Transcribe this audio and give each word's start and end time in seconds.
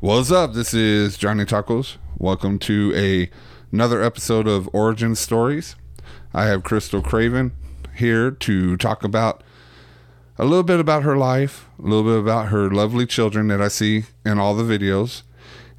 What's 0.00 0.30
up? 0.30 0.54
This 0.54 0.72
is 0.72 1.18
Johnny 1.18 1.44
Tacos. 1.44 1.98
Welcome 2.16 2.58
to 2.60 2.90
a 2.96 3.28
another 3.70 4.02
episode 4.02 4.48
of 4.48 4.66
Origin 4.72 5.14
Stories. 5.14 5.76
I 6.32 6.46
have 6.46 6.62
Krystal 6.62 7.04
Craven 7.04 7.52
here 7.96 8.30
to 8.30 8.78
talk 8.78 9.04
about 9.04 9.44
a 10.38 10.46
little 10.46 10.62
bit 10.62 10.80
about 10.80 11.02
her 11.02 11.18
life, 11.18 11.68
a 11.78 11.82
little 11.82 12.04
bit 12.04 12.18
about 12.18 12.48
her 12.48 12.70
lovely 12.70 13.04
children 13.04 13.48
that 13.48 13.60
I 13.60 13.68
see 13.68 14.04
in 14.24 14.38
all 14.38 14.54
the 14.54 14.64
videos, 14.64 15.20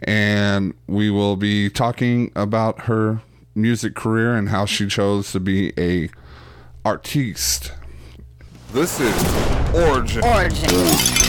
and 0.03 0.75
we 0.85 1.09
will 1.09 1.35
be 1.35 1.67
talking 1.71 2.31
about 2.35 2.81
her 2.81 3.23
music 3.55 3.95
career 3.95 4.35
and 4.35 4.49
how 4.49 4.67
she 4.67 4.85
chose 4.85 5.31
to 5.31 5.39
be 5.39 5.73
a 5.79 6.11
artiste. 6.85 7.71
This 8.71 8.99
is 8.99 9.73
Origin. 9.73 10.23
Origin. 10.23 11.20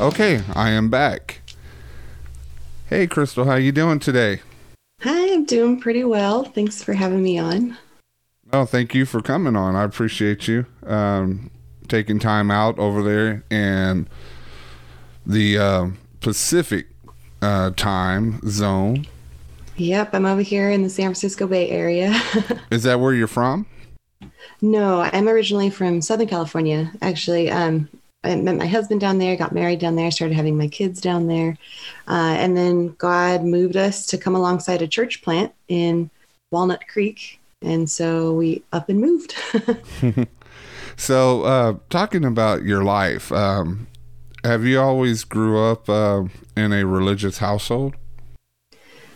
Okay, 0.00 0.42
I 0.54 0.70
am 0.70 0.88
back. 0.88 1.42
Hey, 2.88 3.06
Krystal, 3.06 3.44
how 3.44 3.56
you 3.56 3.70
doing 3.70 3.98
today? 3.98 4.40
Hi, 5.02 5.34
I'm 5.34 5.44
doing 5.44 5.78
pretty 5.78 6.04
well. 6.04 6.42
Thanks 6.42 6.82
for 6.82 6.94
having 6.94 7.22
me 7.22 7.38
on. 7.38 7.76
Oh, 8.50 8.64
thank 8.64 8.94
you 8.94 9.04
for 9.04 9.20
coming 9.20 9.56
on. 9.56 9.76
I 9.76 9.84
appreciate 9.84 10.48
you 10.48 10.64
um, 10.86 11.50
taking 11.86 12.18
time 12.18 12.50
out 12.50 12.78
over 12.78 13.02
there 13.02 13.44
in 13.50 14.08
the 15.26 15.58
uh, 15.58 15.88
Pacific 16.20 16.86
uh, 17.42 17.72
time 17.72 18.40
zone. 18.48 19.06
Yep, 19.76 20.14
I'm 20.14 20.24
over 20.24 20.40
here 20.40 20.70
in 20.70 20.82
the 20.82 20.88
San 20.88 21.08
Francisco 21.08 21.46
Bay 21.46 21.68
Area. 21.68 22.18
Is 22.70 22.84
that 22.84 23.00
where 23.00 23.12
you're 23.12 23.26
from? 23.26 23.66
no, 24.62 25.02
I'm 25.02 25.28
originally 25.28 25.68
from 25.68 26.00
Southern 26.00 26.28
California. 26.28 26.90
Actually, 27.02 27.50
um, 27.50 27.86
I 28.22 28.34
met 28.36 28.56
my 28.56 28.66
husband 28.66 29.00
down 29.00 29.18
there, 29.18 29.36
got 29.36 29.52
married 29.52 29.78
down 29.78 29.96
there, 29.96 30.10
started 30.10 30.34
having 30.34 30.58
my 30.58 30.68
kids 30.68 31.00
down 31.00 31.26
there. 31.26 31.56
Uh, 32.06 32.34
and 32.38 32.56
then 32.56 32.94
God 32.98 33.44
moved 33.44 33.76
us 33.76 34.06
to 34.06 34.18
come 34.18 34.36
alongside 34.36 34.82
a 34.82 34.88
church 34.88 35.22
plant 35.22 35.52
in 35.68 36.10
Walnut 36.50 36.86
Creek. 36.86 37.40
And 37.62 37.88
so 37.88 38.34
we 38.34 38.62
up 38.72 38.88
and 38.88 39.00
moved. 39.00 39.34
So, 41.00 41.44
uh, 41.44 41.78
talking 41.88 42.26
about 42.26 42.64
your 42.64 42.84
life, 42.84 43.32
um, 43.32 43.86
have 44.44 44.66
you 44.66 44.78
always 44.78 45.24
grew 45.24 45.58
up 45.58 45.88
uh, 45.88 46.24
in 46.58 46.74
a 46.74 46.84
religious 46.84 47.38
household? 47.38 47.94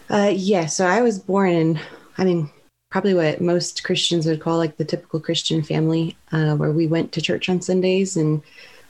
Uh, 0.09 0.33
yeah, 0.35 0.65
so 0.65 0.87
I 0.87 1.03
was 1.03 1.19
born 1.19 1.51
in, 1.51 1.81
I 2.17 2.25
mean, 2.25 2.49
probably 2.91 3.13
what 3.13 3.43
most 3.43 3.85
Christians 3.85 4.25
would 4.25 4.41
call 4.41 4.57
like 4.57 4.79
the 4.79 4.85
typical 4.87 5.21
Christian 5.21 5.63
family, 5.63 6.17
uh, 6.33 6.57
where 6.57 6.73
we 6.73 6.87
went 6.87 7.13
to 7.13 7.21
church 7.21 7.51
on 7.51 7.61
Sundays 7.61 8.17
and 8.17 8.43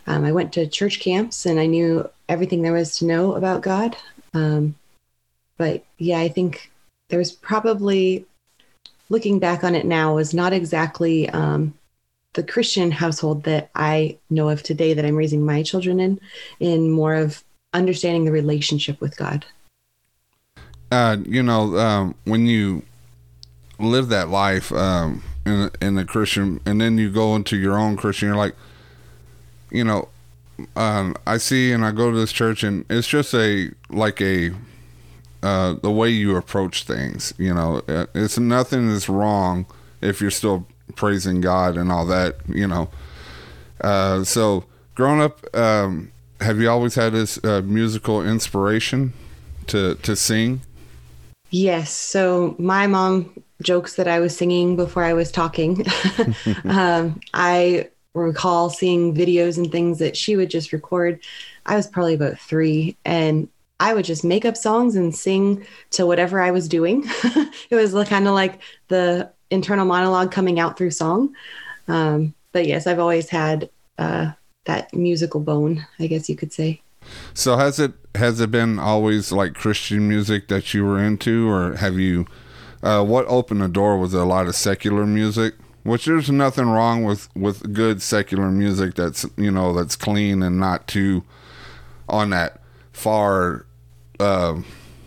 um, 0.06 0.24
I 0.24 0.32
went 0.32 0.52
to 0.54 0.66
church 0.66 1.00
camps 1.00 1.46
and 1.46 1.58
I 1.58 1.66
knew 1.66 2.08
everything 2.28 2.62
there 2.62 2.72
was 2.72 2.98
to 2.98 3.04
know 3.04 3.34
about 3.34 3.62
God. 3.62 3.96
Um, 4.32 4.74
but 5.56 5.84
yeah, 5.98 6.18
I 6.18 6.28
think 6.28 6.70
there 7.08 7.18
was 7.18 7.32
probably, 7.32 8.26
looking 9.08 9.38
back 9.38 9.64
on 9.64 9.74
it 9.74 9.86
now, 9.86 10.14
was 10.14 10.34
not 10.34 10.52
exactly 10.52 11.28
um, 11.30 11.74
the 12.32 12.42
Christian 12.42 12.90
household 12.90 13.44
that 13.44 13.70
I 13.74 14.18
know 14.30 14.48
of 14.48 14.62
today 14.62 14.94
that 14.94 15.04
I'm 15.04 15.16
raising 15.16 15.44
my 15.44 15.62
children 15.62 16.00
in, 16.00 16.20
in 16.58 16.90
more 16.90 17.14
of 17.14 17.44
understanding 17.72 18.24
the 18.24 18.32
relationship 18.32 19.00
with 19.00 19.16
God. 19.16 19.44
uh, 20.94 21.16
you 21.24 21.42
know, 21.42 21.76
um, 21.76 22.14
when 22.24 22.46
you 22.46 22.82
live 23.78 24.08
that 24.08 24.28
life 24.28 24.70
um, 24.72 25.22
in 25.44 25.70
in 25.80 25.94
the 25.96 26.04
Christian, 26.04 26.60
and 26.64 26.80
then 26.80 26.98
you 26.98 27.10
go 27.10 27.34
into 27.34 27.56
your 27.56 27.76
own 27.76 27.96
Christian, 27.96 28.28
you're 28.28 28.36
like, 28.36 28.54
you 29.74 29.82
know, 29.82 30.08
um, 30.76 31.16
I 31.26 31.38
see 31.38 31.72
and 31.72 31.84
I 31.84 31.90
go 31.90 32.10
to 32.10 32.16
this 32.16 32.32
church, 32.32 32.62
and 32.62 32.84
it's 32.88 33.08
just 33.08 33.34
a 33.34 33.70
like 33.90 34.20
a 34.20 34.52
uh, 35.42 35.74
the 35.82 35.90
way 35.90 36.08
you 36.08 36.36
approach 36.36 36.84
things. 36.84 37.34
You 37.38 37.52
know, 37.52 37.82
Uh, 37.88 38.06
it's 38.14 38.38
nothing 38.38 38.88
is 38.88 39.08
wrong 39.08 39.66
if 40.00 40.20
you're 40.20 40.30
still 40.30 40.66
praising 40.94 41.40
God 41.40 41.76
and 41.76 41.90
all 41.90 42.06
that. 42.06 42.36
You 42.48 42.68
know, 42.68 42.88
uh, 43.80 44.22
so 44.22 44.64
growing 44.94 45.20
up, 45.20 45.44
um, 45.56 46.12
have 46.40 46.60
you 46.60 46.70
always 46.70 46.94
had 46.94 47.12
this 47.12 47.42
uh, 47.44 47.62
musical 47.64 48.24
inspiration 48.24 49.12
to 49.66 49.96
to 49.96 50.14
sing? 50.14 50.60
Yes. 51.50 51.90
So 51.90 52.54
my 52.58 52.86
mom 52.86 53.30
jokes 53.62 53.94
that 53.96 54.06
I 54.06 54.20
was 54.20 54.36
singing 54.36 54.76
before 54.76 55.04
I 55.04 55.14
was 55.14 55.32
talking. 55.32 55.84
um, 56.64 57.20
I 57.32 57.88
recall 58.14 58.70
seeing 58.70 59.14
videos 59.14 59.58
and 59.58 59.70
things 59.70 59.98
that 59.98 60.16
she 60.16 60.36
would 60.36 60.50
just 60.50 60.72
record. 60.72 61.20
I 61.66 61.76
was 61.76 61.86
probably 61.86 62.14
about 62.14 62.38
three, 62.38 62.96
and 63.04 63.48
I 63.80 63.94
would 63.94 64.04
just 64.04 64.24
make 64.24 64.44
up 64.44 64.56
songs 64.56 64.96
and 64.96 65.14
sing 65.14 65.66
to 65.90 66.06
whatever 66.06 66.40
I 66.40 66.50
was 66.50 66.68
doing. 66.68 67.04
it 67.70 67.74
was 67.74 67.92
kind 68.08 68.26
of 68.26 68.34
like 68.34 68.60
the 68.88 69.30
internal 69.50 69.84
monologue 69.84 70.32
coming 70.32 70.60
out 70.60 70.78
through 70.78 70.92
song. 70.92 71.34
Um, 71.88 72.34
but 72.52 72.66
yes, 72.66 72.86
I've 72.86 72.98
always 72.98 73.28
had 73.28 73.68
uh, 73.98 74.32
that 74.64 74.94
musical 74.94 75.40
bone, 75.40 75.86
I 75.98 76.06
guess 76.06 76.28
you 76.28 76.36
could 76.36 76.52
say. 76.52 76.80
So 77.34 77.56
has 77.56 77.78
it 77.78 77.92
has 78.14 78.40
it 78.40 78.50
been 78.50 78.78
always 78.78 79.32
like 79.32 79.54
Christian 79.54 80.08
music 80.08 80.48
that 80.48 80.72
you 80.72 80.84
were 80.84 81.02
into, 81.02 81.50
or 81.50 81.76
have 81.76 81.98
you? 81.98 82.26
Uh, 82.82 83.02
what 83.02 83.26
opened 83.28 83.62
the 83.62 83.68
door 83.68 83.98
was 83.98 84.12
a 84.12 84.24
lot 84.24 84.46
of 84.46 84.54
secular 84.54 85.06
music, 85.06 85.54
which 85.84 86.06
there's 86.06 86.30
nothing 86.30 86.66
wrong 86.66 87.04
with 87.04 87.28
with 87.36 87.72
good 87.72 88.02
secular 88.02 88.50
music 88.50 88.94
that's 88.94 89.24
you 89.36 89.50
know 89.50 89.72
that's 89.72 89.94
clean 89.96 90.42
and 90.42 90.58
not 90.58 90.88
too 90.88 91.22
on 92.08 92.30
that 92.30 92.60
far 92.92 93.64
uh, 94.20 94.60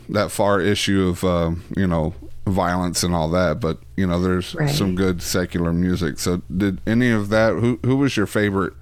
that 0.09 0.31
far 0.31 0.61
issue 0.61 1.07
of 1.07 1.23
uh, 1.23 1.51
you 1.75 1.85
know 1.87 2.13
violence 2.45 3.03
and 3.03 3.13
all 3.13 3.29
that. 3.31 3.59
But 3.59 3.79
you 3.97 4.07
know 4.07 4.21
there's 4.21 4.55
Right. 4.55 4.69
some 4.69 4.95
good 4.95 5.21
secular 5.21 5.73
music. 5.73 6.19
So 6.19 6.41
did 6.55 6.79
any 6.87 7.09
of 7.09 7.29
that? 7.29 7.53
Who 7.53 7.79
who 7.83 7.97
was 7.97 8.15
your 8.15 8.27
favorite 8.27 8.73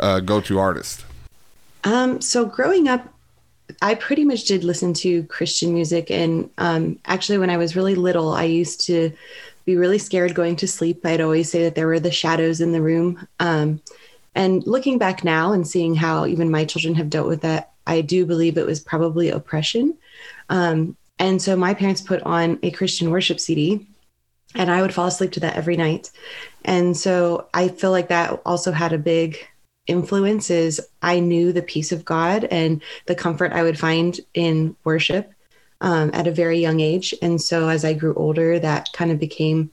uh, 0.00 0.20
go 0.20 0.40
to 0.40 0.58
artist? 0.58 1.04
Um, 1.84 2.20
so 2.20 2.44
growing 2.44 2.86
up, 2.88 3.12
I 3.80 3.94
pretty 3.96 4.24
much 4.24 4.44
did 4.44 4.62
listen 4.64 4.94
to 4.94 5.24
Christian 5.24 5.74
music, 5.74 6.10
and 6.10 6.48
um, 6.58 6.98
actually, 7.06 7.38
when 7.38 7.50
I 7.50 7.56
was 7.56 7.74
really 7.74 7.94
little, 7.96 8.32
I 8.32 8.44
used 8.44 8.80
to 8.86 9.10
be 9.64 9.76
really 9.76 9.98
scared 9.98 10.34
going 10.34 10.56
to 10.56 10.68
sleep. 10.68 11.04
I'd 11.04 11.20
always 11.20 11.50
say 11.50 11.64
that 11.64 11.74
there 11.74 11.86
were 11.86 12.00
the 12.00 12.10
shadows 12.10 12.60
in 12.60 12.72
the 12.72 12.82
room. 12.82 13.26
Um, 13.40 13.80
and 14.34 14.66
looking 14.66 14.98
back 14.98 15.24
now 15.24 15.52
and 15.52 15.66
seeing 15.66 15.94
how 15.94 16.26
even 16.26 16.50
my 16.50 16.64
children 16.64 16.94
have 16.94 17.10
dealt 17.10 17.28
with 17.28 17.42
that, 17.42 17.72
I 17.86 18.00
do 18.00 18.24
believe 18.24 18.56
it 18.56 18.66
was 18.66 18.80
probably 18.80 19.28
oppression. 19.28 19.96
Um, 20.48 20.96
and 21.18 21.40
so 21.40 21.56
my 21.56 21.74
parents 21.74 22.00
put 22.00 22.22
on 22.22 22.58
a 22.62 22.70
Christian 22.70 23.10
worship 23.10 23.38
CD, 23.38 23.86
and 24.54 24.70
I 24.70 24.82
would 24.82 24.94
fall 24.94 25.06
asleep 25.06 25.32
to 25.32 25.40
that 25.40 25.56
every 25.56 25.76
night. 25.76 26.10
And 26.64 26.96
so 26.96 27.48
I 27.54 27.68
feel 27.68 27.90
like 27.90 28.08
that 28.08 28.40
also 28.44 28.72
had 28.72 28.92
a 28.92 28.98
big 28.98 29.36
influence 29.86 30.50
is 30.50 30.80
I 31.02 31.20
knew 31.20 31.52
the 31.52 31.62
peace 31.62 31.92
of 31.92 32.04
God 32.04 32.44
and 32.44 32.82
the 33.06 33.14
comfort 33.14 33.52
I 33.52 33.62
would 33.62 33.78
find 33.78 34.18
in 34.32 34.76
worship 34.84 35.32
um, 35.82 36.10
at 36.14 36.26
a 36.26 36.32
very 36.32 36.58
young 36.58 36.80
age. 36.80 37.12
And 37.20 37.42
so 37.42 37.68
as 37.68 37.84
I 37.84 37.92
grew 37.92 38.14
older, 38.14 38.58
that 38.58 38.88
kind 38.94 39.10
of 39.10 39.18
became, 39.18 39.70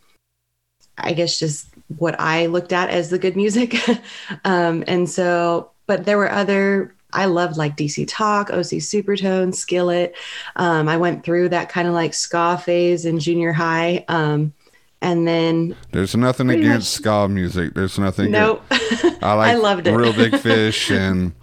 I 0.98 1.14
guess, 1.14 1.40
just 1.40 1.70
what 1.98 2.20
I 2.20 2.48
looked 2.48 2.74
at 2.74 2.90
as 2.90 3.10
the 3.10 3.20
good 3.20 3.38
music. 3.38 3.76
um, 4.44 4.84
and 4.88 5.10
so, 5.10 5.72
but 5.88 6.04
there 6.06 6.18
were 6.18 6.32
other. 6.32 6.94
I 7.12 7.26
loved 7.26 7.58
like 7.58 7.76
DC 7.76 8.06
Talk, 8.08 8.52
OC 8.52 8.78
Supertone, 8.86 9.56
Skillet. 9.56 10.16
Um, 10.58 10.88
I 10.88 10.98
went 10.98 11.24
through 11.24 11.50
that 11.50 11.70
kind 11.70 11.88
of 11.88 11.94
like 11.96 12.14
ska 12.14 12.62
phase 12.64 13.06
in 13.06 13.20
junior 13.20 13.52
high. 13.52 14.06
Um, 14.08 14.54
and 15.02 15.28
then 15.28 15.76
There's 15.92 16.16
nothing 16.16 16.50
against 16.52 17.00
much- 17.00 17.02
ska 17.02 17.28
music. 17.28 17.74
There's 17.74 17.98
nothing. 17.98 18.30
nope, 18.32 18.64
I 18.70 18.74
like 19.34 19.52
I 19.52 19.54
loved 19.56 19.88
it. 19.88 19.96
Reel 19.96 20.14
Big 20.14 20.38
Fish 20.38 20.92
and 20.92 21.34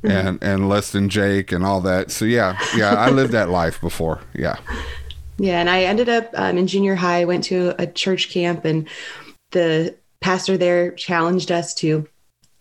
and 0.04 0.42
and 0.42 0.68
less 0.68 0.92
than 0.92 1.08
Jake 1.08 1.52
and 1.52 1.64
all 1.64 1.80
that. 1.82 2.10
So 2.10 2.24
yeah, 2.24 2.58
yeah, 2.76 2.94
I 2.94 3.10
lived 3.10 3.32
that 3.32 3.50
life 3.50 3.80
before. 3.80 4.20
Yeah. 4.34 4.56
Yeah, 5.38 5.58
and 5.58 5.70
I 5.70 5.84
ended 5.84 6.10
up 6.10 6.30
um, 6.34 6.58
in 6.58 6.66
junior 6.66 6.94
high. 6.94 7.24
Went 7.24 7.44
to 7.44 7.74
a 7.78 7.86
church 7.86 8.30
camp, 8.30 8.64
and 8.64 8.88
the 9.52 9.96
pastor 10.20 10.58
there 10.58 10.92
challenged 10.92 11.50
us 11.50 11.72
to 11.74 12.06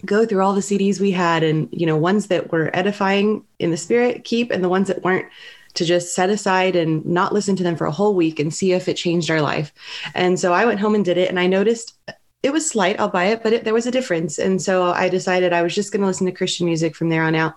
go 0.06 0.26
through 0.26 0.42
all 0.42 0.54
the 0.54 0.62
CDs 0.62 1.00
we 1.00 1.12
had, 1.12 1.44
and 1.44 1.68
you 1.72 1.86
know, 1.86 1.98
ones 1.98 2.28
that 2.28 2.52
were 2.52 2.70
edifying 2.74 3.44
in 3.60 3.72
the 3.72 3.78
spirit, 3.78 4.24
keep, 4.24 4.50
and 4.52 4.64
the 4.64 4.70
ones 4.70 4.88
that 4.88 5.04
weren't, 5.04 5.28
to 5.74 5.86
just 5.86 6.16
set 6.16 6.30
aside 6.30 6.76
and 6.76 7.06
not 7.06 7.34
listen 7.34 7.56
to 7.58 7.64
them 7.64 7.76
for 7.76 7.86
a 7.86 7.92
whole 7.92 8.16
week 8.16 8.40
and 8.40 8.54
see 8.54 8.72
if 8.72 8.88
it 8.88 8.96
changed 8.96 9.30
our 9.30 9.42
life. 9.42 9.74
And 10.16 10.40
so 10.40 10.54
I 10.54 10.66
went 10.66 10.80
home 10.80 10.96
and 10.96 11.04
did 11.04 11.18
it, 11.18 11.30
and 11.30 11.40
I 11.40 11.48
noticed 11.48 11.94
it 12.42 12.54
was 12.54 12.70
slight. 12.70 13.00
I'll 13.00 13.10
buy 13.10 13.26
it, 13.26 13.44
but 13.44 13.54
it, 13.54 13.64
there 13.66 13.74
was 13.74 13.86
a 13.86 13.92
difference. 13.92 14.38
And 14.40 14.62
so 14.62 14.92
I 14.92 15.10
decided 15.10 15.52
I 15.52 15.62
was 15.62 15.76
just 15.76 15.92
going 15.92 16.02
to 16.02 16.08
listen 16.08 16.26
to 16.26 16.32
Christian 16.32 16.66
music 16.66 16.96
from 16.96 17.10
there 17.10 17.24
on 17.24 17.36
out. 17.36 17.56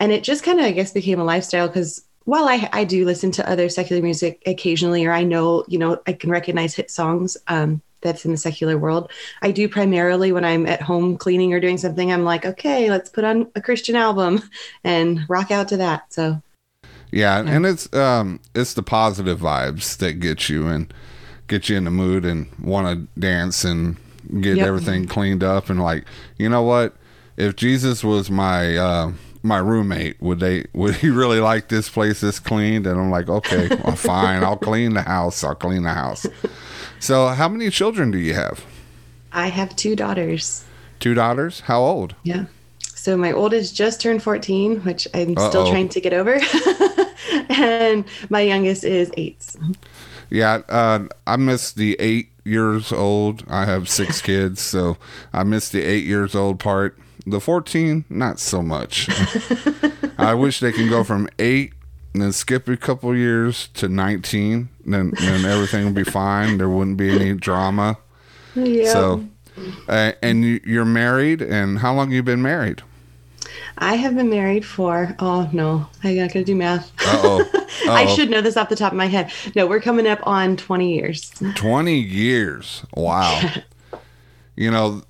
And 0.00 0.12
it 0.12 0.24
just 0.24 0.42
kind 0.42 0.58
of, 0.58 0.66
I 0.66 0.72
guess, 0.72 0.92
became 0.92 1.20
a 1.20 1.24
lifestyle 1.24 1.68
because 1.68 2.04
while 2.24 2.48
I, 2.48 2.68
I 2.72 2.84
do 2.84 3.04
listen 3.04 3.30
to 3.32 3.48
other 3.48 3.68
secular 3.68 4.02
music 4.02 4.42
occasionally, 4.46 5.04
or 5.04 5.12
I 5.12 5.22
know, 5.22 5.64
you 5.68 5.78
know, 5.78 6.00
I 6.06 6.12
can 6.12 6.30
recognize 6.30 6.74
hit 6.74 6.90
songs 6.90 7.36
um, 7.48 7.80
that's 8.00 8.24
in 8.24 8.30
the 8.30 8.36
secular 8.36 8.78
world. 8.78 9.10
I 9.42 9.52
do 9.52 9.68
primarily 9.68 10.32
when 10.32 10.44
I'm 10.44 10.66
at 10.66 10.82
home 10.82 11.16
cleaning 11.18 11.52
or 11.52 11.60
doing 11.60 11.78
something, 11.78 12.12
I'm 12.12 12.24
like, 12.24 12.44
okay, 12.44 12.90
let's 12.90 13.10
put 13.10 13.24
on 13.24 13.50
a 13.54 13.60
Christian 13.60 13.96
album 13.96 14.42
and 14.84 15.20
rock 15.28 15.50
out 15.50 15.68
to 15.68 15.76
that. 15.78 16.12
So, 16.12 16.42
yeah, 17.12 17.42
yeah. 17.42 17.50
and 17.50 17.66
it's 17.66 17.92
um, 17.94 18.40
it's 18.54 18.74
the 18.74 18.82
positive 18.82 19.40
vibes 19.40 19.96
that 19.98 20.14
get 20.14 20.48
you 20.48 20.66
and 20.66 20.92
get 21.46 21.68
you 21.68 21.76
in 21.76 21.84
the 21.84 21.90
mood 21.90 22.24
and 22.24 22.50
want 22.58 22.88
to 23.14 23.20
dance 23.20 23.64
and 23.64 23.96
get 24.40 24.56
yep. 24.56 24.66
everything 24.66 25.06
cleaned 25.06 25.42
up 25.44 25.70
and 25.70 25.82
like 25.82 26.04
you 26.38 26.48
know 26.48 26.62
what? 26.62 26.94
If 27.36 27.56
jesus 27.56 28.02
was 28.02 28.30
my 28.30 28.76
uh 28.76 29.12
my 29.42 29.58
roommate 29.58 30.20
would 30.20 30.40
they 30.40 30.64
would 30.72 30.96
he 30.96 31.10
really 31.10 31.40
like 31.40 31.68
this 31.68 31.88
place 31.88 32.20
this 32.20 32.38
cleaned? 32.38 32.86
And 32.86 32.98
i'm 32.98 33.10
like 33.10 33.28
okay 33.28 33.68
well, 33.68 33.96
fine. 33.96 34.42
I'll 34.42 34.56
clean 34.56 34.94
the 34.94 35.02
house. 35.02 35.42
I'll 35.44 35.54
clean 35.54 35.82
the 35.82 35.92
house. 35.92 36.26
So 36.98 37.28
how 37.28 37.48
many 37.48 37.70
children 37.70 38.10
do 38.10 38.18
you 38.18 38.34
have? 38.34 38.64
I 39.32 39.48
have 39.48 39.76
two 39.76 39.94
daughters. 39.96 40.64
Two 40.98 41.12
daughters? 41.14 41.60
How 41.60 41.80
old? 41.80 42.14
Yeah. 42.22 42.46
So 42.80 43.16
my 43.16 43.32
oldest 43.32 43.76
just 43.76 44.00
turned 44.00 44.22
14 44.22 44.80
which 44.80 45.06
i'm 45.14 45.36
Uh-oh. 45.36 45.48
still 45.48 45.66
trying 45.70 45.88
to 45.90 46.00
get 46.00 46.12
over. 46.12 46.40
And 47.48 48.04
my 48.30 48.40
youngest 48.40 48.84
is 48.84 49.10
eight. 49.16 49.54
Yeah 50.30 50.62
uh, 50.68 51.06
i 51.26 51.36
missed 51.36 51.76
the 51.76 51.96
eight 52.00 52.30
years 52.46 52.92
old. 52.92 53.44
I 53.48 53.64
have 53.64 53.88
six 53.88 54.20
kids, 54.22 54.60
so 54.60 54.96
I 55.32 55.44
missed 55.44 55.72
the 55.72 55.82
eight 55.82 56.04
years 56.04 56.34
old 56.34 56.58
part. 56.60 56.98
The 57.26 57.40
14, 57.40 58.04
not 58.08 58.38
so 58.38 58.62
much. 58.62 59.08
I 60.16 60.32
wish 60.34 60.60
they 60.60 60.70
can 60.70 60.88
go 60.88 61.02
from 61.02 61.28
eight 61.40 61.72
and 62.14 62.22
then 62.22 62.32
skip 62.32 62.68
a 62.68 62.76
couple 62.76 63.14
years 63.16 63.68
to 63.74 63.88
19. 63.88 64.68
Then, 64.86 65.12
then 65.18 65.44
everything 65.44 65.84
would 65.84 65.94
be 65.94 66.04
fine. 66.04 66.58
There 66.58 66.68
wouldn't 66.68 66.96
be 66.96 67.10
any 67.10 67.34
drama. 67.34 67.98
Yeah. 68.54 68.92
So, 68.92 69.26
uh, 69.88 70.12
and 70.22 70.44
you're 70.44 70.84
married, 70.84 71.42
and 71.42 71.80
how 71.80 71.94
long 71.94 72.12
you 72.12 72.22
been 72.22 72.42
married? 72.42 72.82
I 73.78 73.96
have 73.96 74.14
been 74.14 74.30
married 74.30 74.64
for 74.64 75.14
oh 75.18 75.48
no, 75.52 75.88
I 76.02 76.14
gotta 76.16 76.44
do 76.44 76.54
math. 76.54 76.92
oh. 77.00 77.44
I 77.88 78.06
should 78.14 78.30
know 78.30 78.40
this 78.40 78.56
off 78.56 78.68
the 78.68 78.76
top 78.76 78.92
of 78.92 78.98
my 78.98 79.06
head. 79.06 79.30
No, 79.54 79.66
we're 79.66 79.80
coming 79.80 80.06
up 80.06 80.20
on 80.26 80.56
twenty 80.56 80.94
years. 80.94 81.30
Twenty 81.54 81.98
years. 81.98 82.84
Wow. 82.94 83.52
you 84.56 84.70
know, 84.70 85.02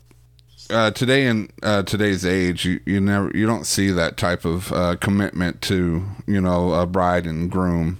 uh, 0.70 0.90
today 0.90 1.26
in 1.26 1.50
uh, 1.62 1.82
today's 1.82 2.24
age, 2.24 2.64
you, 2.64 2.80
you 2.84 3.00
never 3.00 3.30
you 3.34 3.46
don't 3.46 3.66
see 3.66 3.90
that 3.90 4.16
type 4.16 4.44
of 4.44 4.72
uh, 4.72 4.96
commitment 4.96 5.62
to 5.62 6.04
you 6.26 6.40
know 6.40 6.72
a 6.72 6.86
bride 6.86 7.26
and 7.26 7.50
groom. 7.50 7.98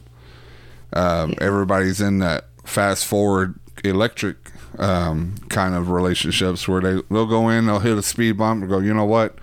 Um, 0.92 1.30
yeah. 1.30 1.36
Everybody's 1.40 2.00
in 2.00 2.18
that 2.18 2.46
fast 2.64 3.06
forward 3.06 3.58
electric 3.84 4.36
um, 4.78 5.34
kind 5.48 5.74
of 5.74 5.90
relationships 5.90 6.66
where 6.66 6.80
they 6.80 7.02
they'll 7.10 7.26
go 7.26 7.48
in, 7.48 7.66
they'll 7.66 7.78
hit 7.80 7.96
a 7.96 8.02
speed 8.02 8.38
bump, 8.38 8.62
and 8.62 8.70
go, 8.70 8.78
you 8.78 8.94
know 8.94 9.04
what, 9.04 9.36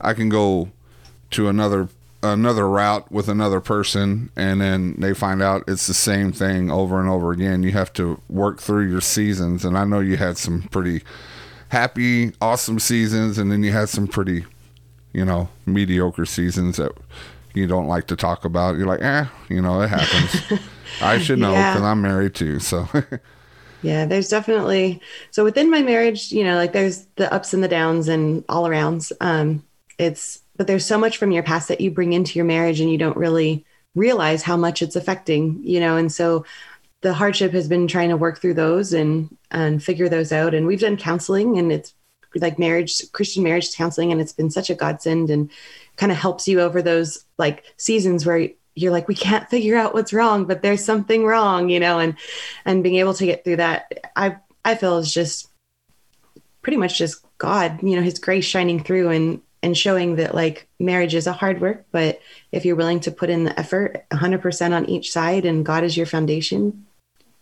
I 0.00 0.14
can 0.14 0.28
go 0.28 0.70
to 1.32 1.48
another 1.48 1.88
another 2.22 2.68
route 2.68 3.10
with 3.10 3.28
another 3.28 3.62
person 3.62 4.30
and 4.36 4.60
then 4.60 4.94
they 4.98 5.14
find 5.14 5.40
out 5.40 5.64
it's 5.66 5.86
the 5.86 5.94
same 5.94 6.32
thing 6.32 6.70
over 6.70 7.00
and 7.00 7.08
over 7.08 7.32
again. 7.32 7.62
You 7.62 7.72
have 7.72 7.92
to 7.94 8.20
work 8.28 8.60
through 8.60 8.90
your 8.90 9.00
seasons 9.00 9.64
and 9.64 9.78
i 9.78 9.84
know 9.84 10.00
you 10.00 10.18
had 10.18 10.36
some 10.36 10.62
pretty 10.64 11.00
happy 11.70 12.32
awesome 12.40 12.78
seasons 12.78 13.38
and 13.38 13.50
then 13.50 13.62
you 13.62 13.72
had 13.72 13.88
some 13.88 14.06
pretty 14.06 14.44
you 15.12 15.24
know 15.24 15.48
mediocre 15.66 16.26
seasons 16.26 16.76
that 16.76 16.92
you 17.54 17.66
don't 17.66 17.88
like 17.88 18.06
to 18.06 18.16
talk 18.16 18.44
about. 18.44 18.76
You're 18.76 18.86
like 18.86 19.02
eh 19.02 19.26
you 19.48 19.60
know 19.62 19.80
it 19.80 19.88
happens. 19.88 20.60
I 21.00 21.18
should 21.22 21.38
know 21.38 21.52
because 21.52 21.80
yeah. 21.80 21.90
i'm 21.90 22.02
married 22.02 22.34
too 22.34 22.60
so. 22.60 22.88
Yeah 23.82 24.04
there's 24.04 24.28
definitely 24.28 25.00
so 25.30 25.42
within 25.42 25.70
my 25.70 25.80
marriage 25.80 26.30
you 26.32 26.44
know 26.44 26.56
like 26.56 26.74
there's 26.74 27.06
the 27.16 27.32
ups 27.32 27.54
and 27.54 27.64
the 27.64 27.68
downs 27.68 28.08
and 28.08 28.44
all 28.48 28.64
arounds. 28.64 29.10
Um 29.22 29.64
it's 30.00 30.42
but 30.56 30.66
there's 30.66 30.84
so 30.84 30.98
much 30.98 31.16
from 31.18 31.30
your 31.30 31.42
past 31.42 31.68
that 31.68 31.80
you 31.80 31.90
bring 31.90 32.12
into 32.12 32.38
your 32.38 32.44
marriage 32.44 32.80
and 32.80 32.90
you 32.90 32.98
don't 32.98 33.16
really 33.16 33.64
realize 33.94 34.42
how 34.42 34.56
much 34.56 34.82
it's 34.82 34.96
affecting 34.96 35.60
you 35.62 35.78
know? 35.78 35.96
And 35.96 36.10
so 36.10 36.44
the 37.02 37.14
hardship 37.14 37.52
has 37.52 37.68
been 37.68 37.86
trying 37.86 38.08
to 38.08 38.16
work 38.16 38.40
through 38.40 38.54
those 38.54 38.92
and 38.92 39.36
and 39.50 39.82
figure 39.82 40.08
those 40.08 40.32
out. 40.32 40.54
And 40.54 40.66
we've 40.66 40.80
done 40.80 40.96
counseling 40.96 41.58
and 41.58 41.70
it's 41.70 41.94
like 42.36 42.60
marriage 42.60 43.02
christian 43.12 43.42
marriage 43.42 43.74
counseling 43.74 44.12
and 44.12 44.20
it's 44.20 44.32
been 44.32 44.50
such 44.50 44.70
a 44.70 44.74
godsend 44.76 45.30
and 45.30 45.50
kind 45.96 46.12
of 46.12 46.18
helps 46.18 46.46
you 46.46 46.60
over 46.60 46.80
those 46.80 47.24
like 47.38 47.64
seasons 47.76 48.24
where 48.24 48.48
you're 48.76 48.92
like 48.92 49.08
we 49.08 49.16
can't 49.16 49.50
figure 49.50 49.76
out 49.76 49.94
what's 49.94 50.12
wrong 50.12 50.44
but 50.44 50.62
there's 50.62 50.84
something 50.84 51.24
wrong 51.24 51.68
you 51.68 51.80
know? 51.80 51.98
And 51.98 52.16
and 52.64 52.84
being 52.84 52.96
able 52.96 53.14
to 53.14 53.26
get 53.26 53.42
through 53.42 53.56
that 53.56 53.92
i 54.14 54.36
i 54.64 54.76
feel 54.76 54.98
is 54.98 55.12
just 55.12 55.48
pretty 56.62 56.76
much 56.76 56.98
just 56.98 57.24
god 57.38 57.82
you 57.82 57.96
know 57.96 58.02
his 58.02 58.20
grace 58.20 58.44
shining 58.44 58.82
through 58.82 59.08
and 59.08 59.42
and 59.62 59.76
showing 59.76 60.16
that 60.16 60.34
like 60.34 60.68
marriage 60.78 61.14
is 61.14 61.26
a 61.26 61.32
hard 61.32 61.60
work, 61.60 61.84
but 61.92 62.20
if 62.52 62.64
you're 62.64 62.76
willing 62.76 63.00
to 63.00 63.10
put 63.10 63.30
in 63.30 63.44
the 63.44 63.58
effort 63.58 64.04
100% 64.10 64.72
on 64.72 64.86
each 64.86 65.12
side 65.12 65.44
and 65.44 65.66
God 65.66 65.84
is 65.84 65.96
your 65.96 66.06
foundation, 66.06 66.86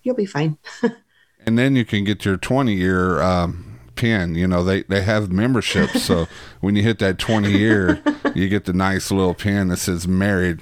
you'll 0.03 0.17
be 0.17 0.27
fine. 0.27 0.59
and 1.47 1.59
then 1.59 1.77
you 1.77 1.85
can 1.85 2.05
get 2.05 2.25
your 2.25 2.37
20 2.37 2.75
year 2.75 3.23
um, 3.23 3.79
pin. 3.95 4.35
You 4.35 4.47
know, 4.47 4.65
they, 4.65 4.83
they 4.85 5.03
have 5.03 5.31
memberships. 5.31 6.03
So 6.03 6.27
when 6.61 6.77
you 6.77 6.83
hit 6.83 6.99
that 7.01 7.19
20 7.19 7.51
year, 7.51 8.03
you 8.35 8.49
get 8.49 8.65
the 8.65 8.73
nice 8.73 9.11
little 9.11 9.35
pin 9.35 9.69
that 9.69 9.79
says 9.79 10.09
married 10.09 10.61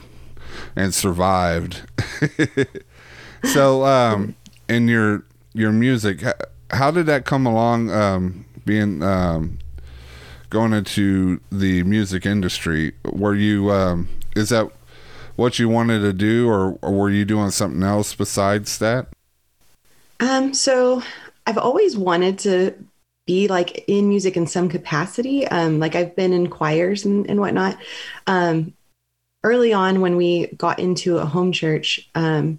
and 0.75 0.95
survived. 0.95 1.83
so, 3.45 3.85
um, 3.85 4.35
in 4.69 4.89
your, 4.89 5.25
your 5.53 5.71
music, 5.71 6.23
how 6.71 6.91
did 6.91 7.07
that 7.07 7.25
come 7.25 7.47
along? 7.47 7.91
Um, 7.91 8.47
being, 8.65 9.03
um, 9.03 9.59
going 10.51 10.73
into 10.73 11.41
the 11.51 11.83
music 11.85 12.27
industry, 12.27 12.93
were 13.05 13.35
you 13.35 13.71
um, 13.71 14.09
is 14.35 14.51
that 14.51 14.71
what 15.37 15.59
you 15.59 15.69
wanted 15.69 16.01
to 16.01 16.13
do, 16.13 16.49
or, 16.49 16.79
or 16.83 16.93
were 16.93 17.11
you 17.11 17.25
doing 17.25 17.51
something 17.51 17.83
else 17.83 18.15
besides 18.15 18.79
that? 18.79 19.09
Um, 20.21 20.55
so 20.55 21.03
I've 21.47 21.59
always 21.59 21.97
wanted 21.97 22.39
to 22.41 22.75
be 23.27 23.49
like 23.49 23.85
in 23.87 24.09
music 24.09 24.37
in 24.37 24.47
some 24.47 24.69
capacity. 24.69 25.47
Um, 25.49 25.79
like 25.79 25.95
I've 25.95 26.17
been 26.17 26.33
in 26.33 26.49
choirs 26.49 27.05
and, 27.05 27.29
and 27.29 27.41
whatnot. 27.41 27.77
Um, 28.27 28.73
early 29.45 29.73
on, 29.73 30.01
when 30.01 30.17
we 30.17 30.47
got 30.57 30.79
into 30.79 31.19
a 31.19 31.27
home 31.27 31.53
church, 31.53 32.09
um, 32.15 32.59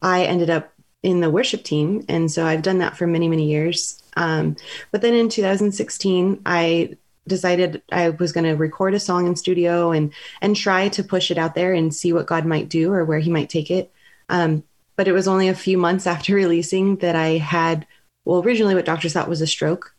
I 0.00 0.24
ended 0.24 0.50
up 0.50 0.72
in 1.02 1.20
the 1.20 1.30
worship 1.30 1.62
team, 1.62 2.04
and 2.08 2.30
so 2.30 2.44
I've 2.44 2.62
done 2.62 2.78
that 2.78 2.96
for 2.96 3.06
many, 3.06 3.28
many 3.28 3.48
years. 3.48 4.02
Um, 4.16 4.56
but 4.90 5.02
then 5.02 5.14
in 5.14 5.28
2016, 5.28 6.42
I 6.46 6.96
decided 7.28 7.82
I 7.92 8.10
was 8.10 8.32
going 8.32 8.44
to 8.44 8.56
record 8.56 8.94
a 8.94 9.00
song 9.00 9.26
in 9.26 9.36
studio 9.36 9.92
and 9.92 10.12
and 10.40 10.56
try 10.56 10.88
to 10.88 11.04
push 11.04 11.30
it 11.30 11.38
out 11.38 11.54
there 11.54 11.72
and 11.72 11.94
see 11.94 12.12
what 12.12 12.26
God 12.26 12.44
might 12.46 12.68
do 12.68 12.92
or 12.92 13.04
where 13.04 13.18
He 13.18 13.30
might 13.30 13.50
take 13.50 13.70
it. 13.70 13.92
Um, 14.28 14.64
but 14.96 15.06
it 15.08 15.12
was 15.12 15.28
only 15.28 15.48
a 15.48 15.54
few 15.54 15.78
months 15.78 16.06
after 16.14 16.34
releasing 16.34 16.96
that 16.96 17.14
I 17.14 17.38
had, 17.38 17.86
well, 18.24 18.42
originally 18.42 18.74
what 18.74 18.84
doctors 18.84 19.12
thought 19.12 19.28
was 19.28 19.40
a 19.40 19.46
stroke, 19.46 19.94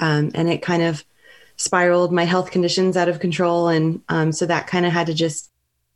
um, 0.00 0.30
and 0.34 0.48
it 0.48 0.62
kind 0.62 0.82
of 0.82 1.04
spiraled 1.56 2.12
my 2.12 2.24
health 2.24 2.50
conditions 2.50 2.96
out 2.96 3.08
of 3.08 3.20
control, 3.20 3.68
and 3.68 4.02
um, 4.08 4.32
so 4.32 4.46
that 4.46 4.66
kind 4.66 4.84
of 4.86 4.92
had 4.92 5.06
to 5.06 5.14
just 5.14 5.50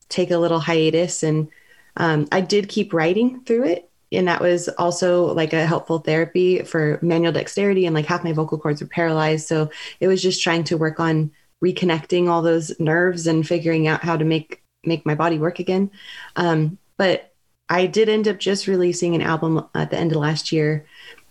take 0.09 0.31
a 0.31 0.39
little 0.39 0.61
hiatus. 0.61 1.23
And 1.23 1.49
um, 1.97 2.29
I 2.31 2.41
did 2.41 2.69
keep 2.69 2.93
writing 2.93 3.43
through 3.45 3.65
it, 3.65 3.88
and 4.13 4.29
that 4.29 4.41
was 4.41 4.69
also 4.69 5.33
like 5.35 5.53
a 5.53 5.67
helpful 5.67 5.99
therapy 5.99 6.63
for 6.63 6.99
manual 7.03 7.33
dexterity 7.33 7.87
and 7.87 7.95
like 7.95 8.07
half 8.07 8.25
my 8.25 8.33
vocal 8.33 8.59
cords 8.59 8.81
were 8.81 8.89
paralyzed. 8.89 9.47
So 9.47 9.71
it 10.01 10.09
was 10.09 10.23
just 10.23 10.43
trying 10.43 10.65
to 10.65 10.79
work 10.79 11.01
on 11.01 11.31
reconnecting 11.63 12.29
all 12.29 12.43
those 12.43 12.79
nerves 12.79 13.27
and 13.27 13.47
figuring 13.47 13.87
out 13.87 14.03
how 14.03 14.17
to 14.17 14.25
make 14.25 14.63
make 14.85 15.05
my 15.05 15.15
body 15.15 15.39
work 15.39 15.59
again. 15.59 15.91
Um, 16.37 16.79
but 16.97 17.33
i 17.71 17.85
did 17.85 18.09
end 18.09 18.27
up 18.27 18.39
just 18.39 18.67
releasing 18.67 19.15
an 19.15 19.21
album 19.21 19.63
at 19.75 19.91
the 19.91 19.99
end 19.99 20.11
of 20.11 20.17
last 20.17 20.53
year 20.53 20.87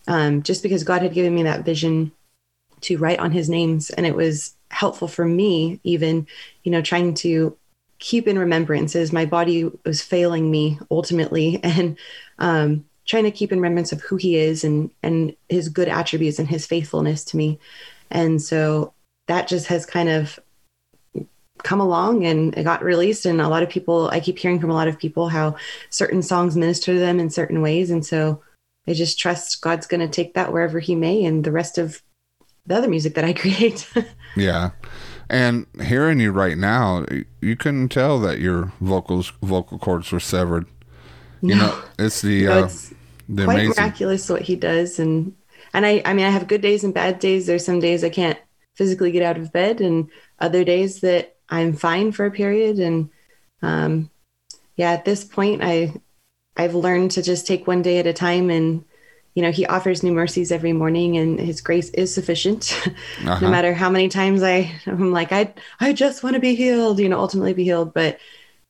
um, 0.08 0.44
just 0.44 0.62
because 0.62 0.84
god 0.84 1.02
had 1.02 1.12
given 1.12 1.34
me 1.34 1.42
that 1.42 1.66
vision 1.66 2.12
to 2.82 2.98
write 2.98 3.20
on 3.20 3.32
his 3.32 3.50
names. 3.50 3.90
And 3.90 4.06
it 4.06 4.16
was 4.16 4.56
helpful 4.72 5.08
for 5.08 5.26
me, 5.26 5.80
even, 5.84 6.28
you 6.64 6.72
know, 6.72 6.82
trying 6.82 7.14
to 7.16 7.58
keep 8.00 8.28
in 8.28 8.38
remembrance 8.38 8.96
as 8.96 9.12
my 9.12 9.26
body 9.26 9.70
was 9.86 10.02
failing 10.02 10.52
me 10.52 10.80
ultimately 10.92 11.60
and 11.64 11.98
um, 12.40 12.86
trying 13.06 13.24
to 13.24 13.32
keep 13.32 13.52
in 13.52 13.60
remembrance 13.60 13.92
of 13.92 14.02
who 14.02 14.18
he 14.18 14.36
is 14.36 14.64
and 14.64 14.92
and 15.02 15.36
his 15.50 15.70
good 15.70 15.88
attributes 15.88 16.40
and 16.40 16.48
his 16.48 16.66
faithfulness 16.66 17.24
to 17.24 17.38
me. 17.38 17.60
And 18.12 18.42
so 18.42 18.94
that 19.28 19.48
just 19.48 19.68
has 19.68 19.86
kind 19.86 20.10
of 20.10 20.40
come 21.64 21.80
along 21.82 22.26
and 22.26 22.56
it 22.56 22.64
got 22.64 22.84
released. 22.84 23.26
And 23.26 23.42
a 23.42 23.50
lot 23.50 23.64
of 23.64 23.70
people 23.70 24.10
i 24.10 24.20
keep 24.20 24.38
hearing 24.38 24.60
from 24.60 24.70
a 24.70 24.76
lot 24.76 24.88
of 24.88 25.00
people 25.00 25.30
how 25.30 25.56
certain 25.90 26.22
songs 26.22 26.56
minister 26.56 26.94
to 26.94 27.00
them 27.00 27.20
in 27.20 27.30
certain 27.30 27.62
ways. 27.62 27.90
And 27.90 28.06
so 28.06 28.42
i 28.88 28.94
just 28.94 29.20
trust 29.20 29.62
god's 29.62 29.88
going 29.88 30.02
to 30.02 30.08
take 30.08 30.34
that 30.36 30.54
wherever 30.54 30.80
he 30.80 30.96
may 30.96 31.26
and 31.26 31.44
the 31.44 31.52
rest 31.52 31.78
of 31.78 32.02
the 32.66 32.76
other 32.76 32.90
music 32.90 33.16
that 33.16 33.26
i 33.26 33.34
create. 33.44 33.90
Yeah 34.36 34.72
and 35.30 35.66
hearing 35.82 36.20
you 36.20 36.32
right 36.32 36.58
now 36.58 37.06
you 37.42 37.56
couldn't 37.56 37.90
tell 37.90 38.20
that 38.22 38.40
your 38.40 38.72
vocals 38.82 39.32
vocal 39.42 39.80
cords 39.80 40.12
were 40.12 40.20
severed. 40.20 40.66
You 41.48 41.56
No. 41.56 41.68
know 41.68 41.76
it's 42.00 42.22
the 42.22 42.48
No, 42.48 42.64
uh, 42.64 42.70
the 43.30 43.44
quite 43.44 43.46
amazing 43.46 43.74
miraculous 43.78 44.30
what 44.30 44.44
he 44.44 44.56
does. 44.56 45.00
And 45.00 45.36
and 45.74 45.86
i 45.86 46.02
i 46.06 46.14
mean 46.14 46.26
i 46.26 46.30
have 46.30 46.48
good 46.48 46.62
days 46.62 46.84
and 46.84 46.94
bad 46.94 47.20
days. 47.20 47.48
There's 47.48 47.66
some 47.66 47.80
days 47.80 48.04
i 48.04 48.10
can't 48.10 48.40
physically 48.76 49.12
get 49.12 49.24
out 49.24 49.38
of 49.38 49.52
bed 49.52 49.82
and 49.82 50.10
other 50.40 50.64
days 50.64 51.02
that 51.02 51.36
i'm 51.50 51.74
fine 51.74 52.12
for 52.12 52.26
a 52.26 52.32
period. 52.32 52.80
And 52.80 53.10
um 53.62 54.10
yeah 54.78 54.92
at 54.92 55.06
this 55.06 55.24
point 55.26 55.64
i 55.64 55.94
i've 56.58 56.76
learned 56.76 57.12
to 57.12 57.22
just 57.24 57.48
take 57.48 57.68
one 57.68 57.82
day 57.82 58.00
at 58.00 58.08
a 58.08 58.14
time 58.14 58.50
and 58.50 58.86
you 59.38 59.44
know 59.44 59.52
he 59.52 59.68
offers 59.68 60.02
new 60.02 60.12
mercies 60.14 60.52
every 60.52 60.74
morning 60.74 61.16
and 61.16 61.40
his 61.40 61.62
grace 61.62 61.92
is 61.92 62.12
sufficient. 62.12 62.76
Uh-huh. 63.24 63.40
no 63.40 63.50
matter 63.50 63.74
how 63.74 63.90
many 63.90 64.10
times 64.10 64.42
i 64.42 64.72
i'm 64.86 65.12
like 65.12 65.32
i 65.32 65.54
i 65.80 65.92
just 65.94 66.24
want 66.24 66.34
to 66.34 66.40
be 66.40 66.56
healed 66.56 67.00
you 67.00 67.08
know 67.08 67.20
ultimately 67.20 67.54
be 67.54 67.64
healed. 67.64 67.94
But 67.94 68.20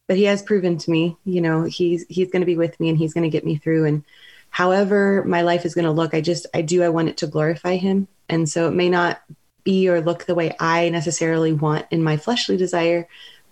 but 0.07 0.17
he 0.17 0.23
has 0.23 0.41
proven 0.41 0.77
to 0.77 0.91
me 0.91 1.15
you 1.23 1.39
know 1.39 1.63
he's 1.63 2.05
he's 2.09 2.29
going 2.29 2.41
to 2.41 2.45
be 2.45 2.57
with 2.57 2.77
me 2.79 2.89
and 2.89 2.97
he's 2.97 3.13
going 3.13 3.23
to 3.23 3.29
get 3.29 3.45
me 3.45 3.55
through. 3.55 3.85
And 3.85 4.03
however 4.49 5.23
my 5.25 5.41
life 5.41 5.65
is 5.65 5.73
going 5.73 5.85
to 5.85 5.91
look 5.91 6.13
i 6.13 6.19
just 6.19 6.47
i 6.53 6.61
do 6.61 6.83
i 6.83 6.89
want 6.89 7.07
it 7.07 7.17
to 7.17 7.27
glorify 7.27 7.77
him. 7.77 8.09
And 8.27 8.49
so 8.49 8.67
it 8.67 8.73
may 8.73 8.89
not 8.89 9.21
be 9.63 9.87
or 9.87 10.01
look 10.01 10.25
the 10.25 10.35
way 10.35 10.53
i 10.59 10.89
necessarily 10.89 11.53
want 11.53 11.85
in 11.91 12.03
my 12.03 12.17
fleshly 12.17 12.57
desire 12.57 13.07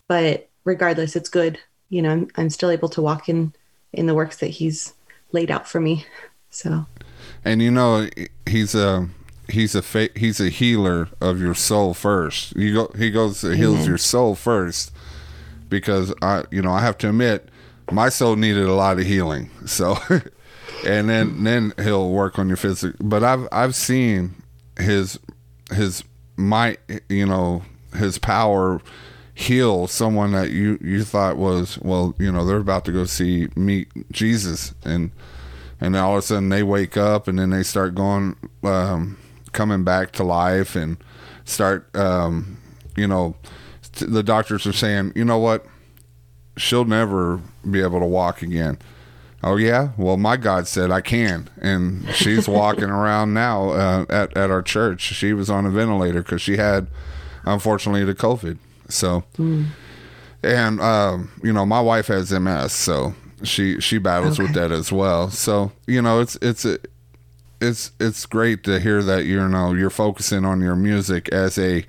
but 0.09 0.49
regardless 0.65 1.15
it's 1.15 1.29
good. 1.29 1.59
You 1.89 2.01
know 2.01 2.11
i'm, 2.11 2.27
I'm 2.35 2.49
still 2.49 2.71
able 2.71 2.89
to 2.89 3.01
walk 3.01 3.29
in 3.29 3.53
in 3.93 4.05
the 4.05 4.15
works 4.15 4.37
that 4.37 4.47
he's 4.59 4.93
laid 5.31 5.49
out 5.49 5.67
for 5.67 5.79
me 5.79 6.05
so. 6.55 6.85
And 7.43 7.61
you 7.61 7.69
know 7.69 8.07
he's 8.45 8.73
a 8.73 9.09
he's 9.49 9.75
a 9.75 9.81
fa- 9.81 10.09
he's 10.15 10.39
a 10.39 10.49
healer 10.49 11.09
of 11.21 11.39
your 11.39 11.53
soul 11.53 11.93
first. 11.93 12.55
You 12.55 12.73
go 12.73 12.91
he 12.97 13.11
goes 13.11 13.41
heals 13.41 13.87
your 13.87 13.97
soul 13.97 14.35
first 14.35 14.91
because 15.67 16.13
i 16.21 16.43
you 16.51 16.61
know 16.61 16.71
i 16.71 16.79
have 16.79 16.97
to 16.99 17.09
admit 17.09 17.49
my 17.91 18.07
soul 18.07 18.35
needed 18.35 18.65
a 18.65 18.73
lot 18.73 18.99
of 18.99 19.05
healing. 19.05 19.49
So 19.65 19.97
and 20.85 21.09
then 21.09 21.43
then 21.43 21.73
he'll 21.77 22.09
work 22.09 22.39
on 22.39 22.47
your 22.47 22.57
physical 22.57 22.97
but 23.05 23.23
i've 23.23 23.47
i've 23.51 23.75
seen 23.75 24.35
his 24.79 25.19
his 25.71 26.03
might 26.37 26.79
you 27.09 27.25
know 27.25 27.63
his 27.95 28.17
power 28.17 28.81
heal 29.33 29.87
someone 29.87 30.31
that 30.31 30.51
you 30.51 30.77
you 30.81 31.03
thought 31.03 31.37
was 31.37 31.77
well 31.79 32.15
you 32.17 32.31
know 32.31 32.45
they're 32.45 32.57
about 32.57 32.85
to 32.85 32.91
go 32.91 33.05
see 33.05 33.49
meet 33.55 33.89
jesus. 34.11 34.73
And 34.83 35.11
and 35.79 35.95
all 35.95 36.13
of 36.13 36.19
a 36.19 36.21
sudden 36.21 36.49
they 36.49 36.63
wake 36.63 36.97
up 36.97 37.27
and 37.27 37.39
then 37.39 37.49
they 37.49 37.63
start 37.63 37.95
going 37.95 38.35
um, 38.63 39.17
coming 39.51 39.83
back 39.83 40.11
to 40.13 40.23
life 40.23 40.75
and 40.75 40.97
start 41.43 41.93
um, 41.95 42.57
you 42.95 43.07
know 43.07 43.35
the 43.99 44.23
doctors 44.23 44.65
are 44.65 44.73
saying 44.73 45.13
you 45.15 45.25
know 45.25 45.37
what? 45.37 45.65
She'll 46.57 46.85
never 46.85 47.41
be 47.69 47.81
able 47.81 47.99
to 47.99 48.05
walk 48.05 48.41
again. 48.41 48.77
Oh 49.43 49.57
yeah? 49.57 49.89
Well 49.97 50.17
my 50.17 50.37
god 50.37 50.67
said 50.67 50.91
i 50.91 51.01
can. 51.01 51.49
And 51.61 52.09
she's 52.13 52.47
walking 52.47 52.83
around 52.89 53.33
now 53.33 53.69
uh, 53.69 54.05
at, 54.09 54.35
at 54.35 54.49
our 54.49 54.61
church. 54.61 55.01
She 55.01 55.33
was 55.33 55.49
on 55.49 55.65
a 55.65 55.69
ventilator 55.69 56.23
because 56.23 56.41
she 56.41 56.57
had 56.57 56.87
unfortunately 57.43 58.03
the 58.03 58.15
covid. 58.15 58.57
So 58.89 59.23
and 60.43 60.79
um, 60.81 61.31
you 61.43 61.53
know 61.53 61.65
my 61.65 61.81
wife 61.81 62.07
has 62.07 62.31
ms 62.31 62.71
so 62.71 63.15
she 63.43 63.79
she 63.79 63.97
battles 63.97 64.39
with 64.39 64.53
that 64.53 64.71
as 64.71 64.91
well. 64.91 65.29
So 65.29 65.71
you 65.87 66.01
know 66.01 66.21
it's 66.21 66.35
it's 66.41 66.65
a 66.65 66.79
it's 67.59 67.91
it's 67.99 68.25
great 68.25 68.63
to 68.63 68.79
hear 68.79 69.01
that 69.03 69.25
you 69.25 69.45
know 69.47 69.73
you're 69.73 69.89
focusing 69.89 70.45
on 70.45 70.61
your 70.61 70.75
music 70.75 71.29
as 71.29 71.57
a 71.57 71.85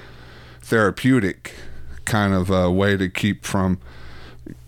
therapeutic 0.61 1.55
kind 2.05 2.35
of 2.35 2.50
uh, 2.50 2.71
way 2.71 2.97
to 2.97 3.09
keep 3.09 3.45
from 3.45 3.81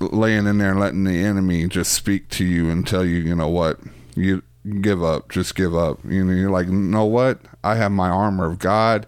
laying 0.01 0.47
in 0.47 0.59
there 0.59 0.71
and 0.71 0.81
letting 0.81 1.05
the 1.05 1.25
enemy 1.25 1.67
just 1.69 1.93
speak 1.93 2.29
to 2.31 2.45
you 2.45 2.69
and 2.69 2.87
tell 2.87 3.05
you 3.05 3.17
you 3.17 3.35
know 3.35 3.49
what 3.49 3.79
you 4.17 4.43
give 4.81 5.03
up 5.03 5.31
just 5.31 5.55
give 5.55 5.75
up. 5.75 5.99
You 6.05 6.25
know 6.25 6.33
you're 6.33 6.51
like 6.51 6.69
know 6.69 7.05
what? 7.05 7.41
I 7.65 7.77
have 7.77 7.93
my 7.93 8.09
armor 8.09 8.47
of 8.47 8.59
god. 8.59 9.07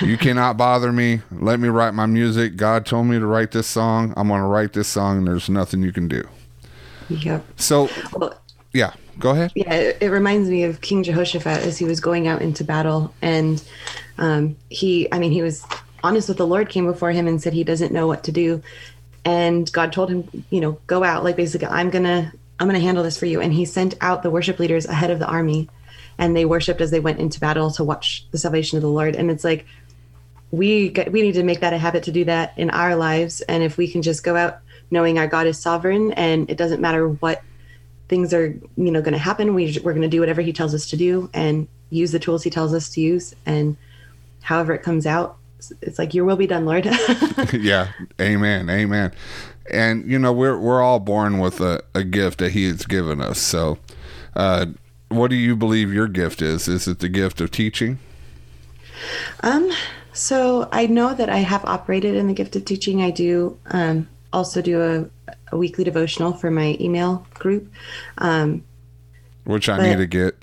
You 0.00 0.16
cannot 0.18 0.56
bother 0.56 0.92
me. 0.92 1.22
Let 1.30 1.60
me 1.60 1.68
write 1.68 1.94
my 1.94 2.06
music. 2.06 2.56
God 2.56 2.84
told 2.84 3.06
me 3.06 3.18
to 3.18 3.26
write 3.26 3.52
this 3.52 3.68
song. 3.68 4.12
I'm 4.16 4.28
going 4.28 4.40
to 4.40 4.46
write 4.46 4.72
this 4.72 4.88
song 4.88 5.18
and 5.18 5.26
there's 5.28 5.48
nothing 5.48 5.82
you 5.82 5.92
can 5.92 6.08
do 6.08 6.28
yep. 7.08 7.44
So 7.56 7.88
well 8.14 8.34
yeah 8.72 8.92
go 9.18 9.30
ahead. 9.30 9.50
yeah 9.54 9.72
it, 9.72 9.98
it 10.02 10.08
reminds 10.08 10.48
me 10.48 10.62
of 10.62 10.80
king 10.80 11.02
jehoshaphat 11.02 11.62
as 11.64 11.78
he 11.78 11.84
was 11.84 12.00
going 12.00 12.28
out 12.28 12.42
into 12.42 12.62
battle 12.62 13.12
and 13.22 13.64
um, 14.18 14.56
he 14.68 15.10
i 15.12 15.18
mean 15.18 15.32
he 15.32 15.42
was 15.42 15.64
honest 16.04 16.28
with 16.28 16.38
the 16.38 16.46
lord 16.46 16.68
came 16.68 16.84
before 16.84 17.10
him 17.10 17.26
and 17.26 17.42
said 17.42 17.52
he 17.52 17.64
doesn't 17.64 17.92
know 17.92 18.06
what 18.06 18.24
to 18.24 18.32
do. 18.32 18.62
And 19.24 19.70
god 19.72 19.92
told 19.92 20.10
him 20.10 20.44
you 20.50 20.60
know 20.60 20.78
go 20.86 21.02
out 21.02 21.24
like 21.24 21.36
basically 21.36 21.68
i'm 21.68 21.90
gonna 21.90 22.32
i'm 22.60 22.66
gonna 22.66 22.80
handle 22.80 23.04
this 23.04 23.18
for 23.18 23.26
you. 23.26 23.40
And 23.40 23.52
he 23.52 23.64
sent 23.64 23.94
out 24.00 24.22
the 24.22 24.30
worship 24.30 24.58
leaders 24.58 24.86
ahead 24.86 25.10
of 25.10 25.18
the 25.18 25.26
army 25.26 25.68
and 26.18 26.36
they 26.36 26.44
worshiped 26.44 26.80
as 26.80 26.90
they 26.90 27.00
went 27.00 27.20
into 27.20 27.40
battle 27.40 27.70
to 27.72 27.84
watch 27.84 28.26
the 28.32 28.38
salvation 28.38 28.76
of 28.76 28.82
the 28.82 28.88
lord. 28.88 29.14
And 29.14 29.30
it's 29.30 29.44
like 29.44 29.66
we 30.50 30.88
get, 30.88 31.12
we 31.12 31.22
need 31.22 31.34
to 31.34 31.42
make 31.42 31.60
that 31.60 31.72
a 31.72 31.78
habit 31.78 32.02
to 32.04 32.12
do 32.12 32.24
that 32.24 32.54
in 32.56 32.70
our 32.70 32.96
lives. 32.96 33.40
And 33.42 33.62
if 33.62 33.76
we 33.76 33.86
can 33.88 34.02
just 34.02 34.24
go 34.24 34.34
out 34.34 34.58
knowing 34.90 35.18
our 35.18 35.26
god 35.26 35.46
is 35.46 35.58
sovereign 35.58 36.12
and 36.12 36.48
it 36.50 36.56
doesn't 36.56 36.80
matter 36.80 37.08
what 37.08 37.42
things 38.08 38.32
are 38.32 38.48
you 38.76 38.90
know 38.90 39.02
going 39.02 39.12
to 39.12 39.18
happen 39.18 39.54
we, 39.54 39.78
we're 39.84 39.92
going 39.92 40.02
to 40.02 40.08
do 40.08 40.20
whatever 40.20 40.40
he 40.40 40.52
tells 40.52 40.74
us 40.74 40.88
to 40.88 40.96
do 40.96 41.28
and 41.34 41.68
use 41.90 42.12
the 42.12 42.18
tools 42.18 42.42
he 42.42 42.50
tells 42.50 42.74
us 42.74 42.88
to 42.90 43.00
use. 43.00 43.34
And 43.46 43.76
however 44.42 44.72
it 44.74 44.82
comes 44.82 45.06
out 45.06 45.36
it's 45.82 45.98
like 45.98 46.14
your 46.14 46.24
will 46.24 46.36
be 46.36 46.46
done 46.46 46.64
lord. 46.64 46.86
Yeah. 47.52 47.88
Amen. 48.20 48.70
Amen. 48.70 49.12
And 49.70 50.08
you 50.10 50.18
know 50.18 50.32
we're 50.32 50.58
we're 50.58 50.82
all 50.82 51.00
born 51.00 51.38
with 51.38 51.60
a, 51.60 51.82
a 51.94 52.04
gift 52.04 52.38
that 52.38 52.52
he 52.52 52.66
has 52.66 52.86
given 52.86 53.20
us. 53.20 53.38
So 53.38 53.78
uh 54.36 54.66
what 55.08 55.30
do 55.30 55.36
you 55.36 55.56
believe 55.56 55.92
your 55.92 56.08
gift 56.08 56.42
is? 56.42 56.68
Is 56.68 56.86
it 56.86 57.00
the 57.00 57.08
gift 57.08 57.40
of 57.40 57.50
teaching? 57.50 57.98
Um 59.42 59.70
so 60.12 60.68
i 60.72 60.84
know 60.84 61.14
that 61.14 61.28
i 61.28 61.38
have 61.38 61.64
operated 61.64 62.16
in 62.16 62.26
the 62.26 62.34
gift 62.34 62.56
of 62.56 62.64
teaching. 62.64 63.02
I 63.02 63.10
do 63.10 63.58
um 63.66 64.08
also 64.32 64.60
do 64.62 64.82
a, 64.82 65.32
a 65.52 65.56
weekly 65.56 65.84
devotional 65.84 66.32
for 66.32 66.50
my 66.50 66.76
email 66.80 67.26
group 67.34 67.72
um 68.18 68.62
which 69.44 69.68
i 69.68 69.88
need 69.88 69.96
to 69.96 70.06
get 70.06 70.34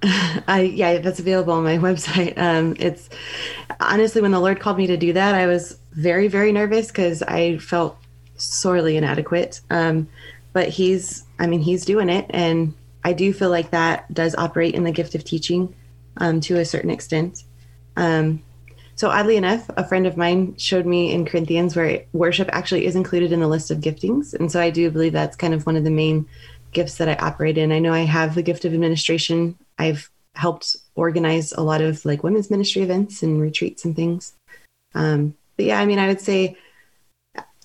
I 0.02 0.70
yeah, 0.74 0.98
that's 0.98 1.18
available 1.18 1.52
on 1.52 1.64
my 1.64 1.76
website. 1.78 2.38
Um, 2.38 2.76
it's 2.78 3.08
honestly 3.80 4.22
when 4.22 4.30
the 4.30 4.38
Lord 4.38 4.60
called 4.60 4.76
me 4.76 4.86
to 4.86 4.96
do 4.96 5.12
that, 5.14 5.34
I 5.34 5.46
was 5.46 5.76
very 5.92 6.28
very 6.28 6.52
nervous 6.52 6.86
because 6.86 7.20
I 7.24 7.58
felt 7.58 7.98
sorely 8.36 8.96
inadequate. 8.96 9.60
Um, 9.70 10.08
but 10.52 10.68
He's, 10.68 11.24
I 11.38 11.46
mean, 11.46 11.60
He's 11.60 11.84
doing 11.84 12.08
it, 12.08 12.26
and 12.30 12.74
I 13.04 13.12
do 13.12 13.32
feel 13.32 13.50
like 13.50 13.70
that 13.70 14.12
does 14.12 14.34
operate 14.36 14.74
in 14.74 14.84
the 14.84 14.92
gift 14.92 15.14
of 15.14 15.24
teaching 15.24 15.74
um, 16.18 16.40
to 16.42 16.58
a 16.58 16.64
certain 16.64 16.90
extent. 16.90 17.44
Um, 17.96 18.42
so 18.98 19.10
oddly 19.10 19.36
enough, 19.36 19.70
a 19.76 19.86
friend 19.86 20.08
of 20.08 20.16
mine 20.16 20.56
showed 20.56 20.84
me 20.84 21.12
in 21.12 21.24
Corinthians 21.24 21.76
where 21.76 22.02
worship 22.12 22.48
actually 22.50 22.84
is 22.84 22.96
included 22.96 23.30
in 23.30 23.38
the 23.38 23.46
list 23.46 23.70
of 23.70 23.78
giftings, 23.78 24.34
and 24.34 24.50
so 24.50 24.60
I 24.60 24.70
do 24.70 24.90
believe 24.90 25.12
that's 25.12 25.36
kind 25.36 25.54
of 25.54 25.64
one 25.66 25.76
of 25.76 25.84
the 25.84 25.90
main 25.90 26.26
gifts 26.72 26.96
that 26.96 27.08
I 27.08 27.14
operate 27.14 27.58
in. 27.58 27.70
I 27.70 27.78
know 27.78 27.92
I 27.92 28.00
have 28.00 28.34
the 28.34 28.42
gift 28.42 28.64
of 28.64 28.74
administration. 28.74 29.56
I've 29.78 30.10
helped 30.34 30.74
organize 30.96 31.52
a 31.52 31.60
lot 31.60 31.80
of 31.80 32.04
like 32.04 32.24
women's 32.24 32.50
ministry 32.50 32.82
events 32.82 33.22
and 33.22 33.40
retreats 33.40 33.84
and 33.84 33.94
things. 33.94 34.32
Um, 34.96 35.34
but 35.56 35.66
yeah, 35.66 35.78
I 35.78 35.86
mean, 35.86 36.00
I 36.00 36.08
would 36.08 36.20
say 36.20 36.56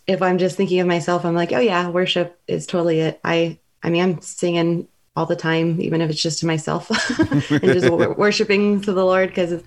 if 0.06 0.22
I'm 0.22 0.38
just 0.38 0.56
thinking 0.56 0.82
of 0.82 0.88
myself, 0.88 1.26
I'm 1.26 1.36
like, 1.36 1.52
oh 1.52 1.60
yeah, 1.60 1.90
worship 1.90 2.40
is 2.48 2.68
totally 2.68 3.00
it. 3.00 3.20
I, 3.24 3.58
I 3.82 3.90
mean, 3.90 4.04
I'm 4.04 4.22
singing 4.22 4.88
all 5.16 5.26
the 5.26 5.36
time, 5.36 5.82
even 5.82 6.00
if 6.02 6.12
it's 6.12 6.22
just 6.22 6.40
to 6.40 6.46
myself 6.46 6.92
and 7.20 7.64
just 7.64 7.90
wor- 7.92 8.14
worshiping 8.14 8.82
to 8.82 8.94
the 8.94 9.04
Lord 9.04 9.30
because 9.30 9.64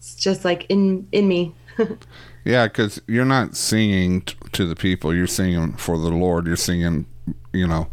it's 0.00 0.14
just 0.16 0.44
like 0.44 0.66
in 0.68 1.06
in 1.12 1.28
me. 1.28 1.54
yeah 2.44 2.66
because 2.66 3.00
you're 3.06 3.24
not 3.24 3.54
singing 3.56 4.22
t- 4.22 4.34
to 4.52 4.66
the 4.66 4.74
people 4.74 5.14
you're 5.14 5.26
singing 5.26 5.72
for 5.74 5.96
the 5.96 6.08
lord 6.08 6.46
you're 6.46 6.56
singing 6.56 7.06
you 7.52 7.66
know 7.66 7.86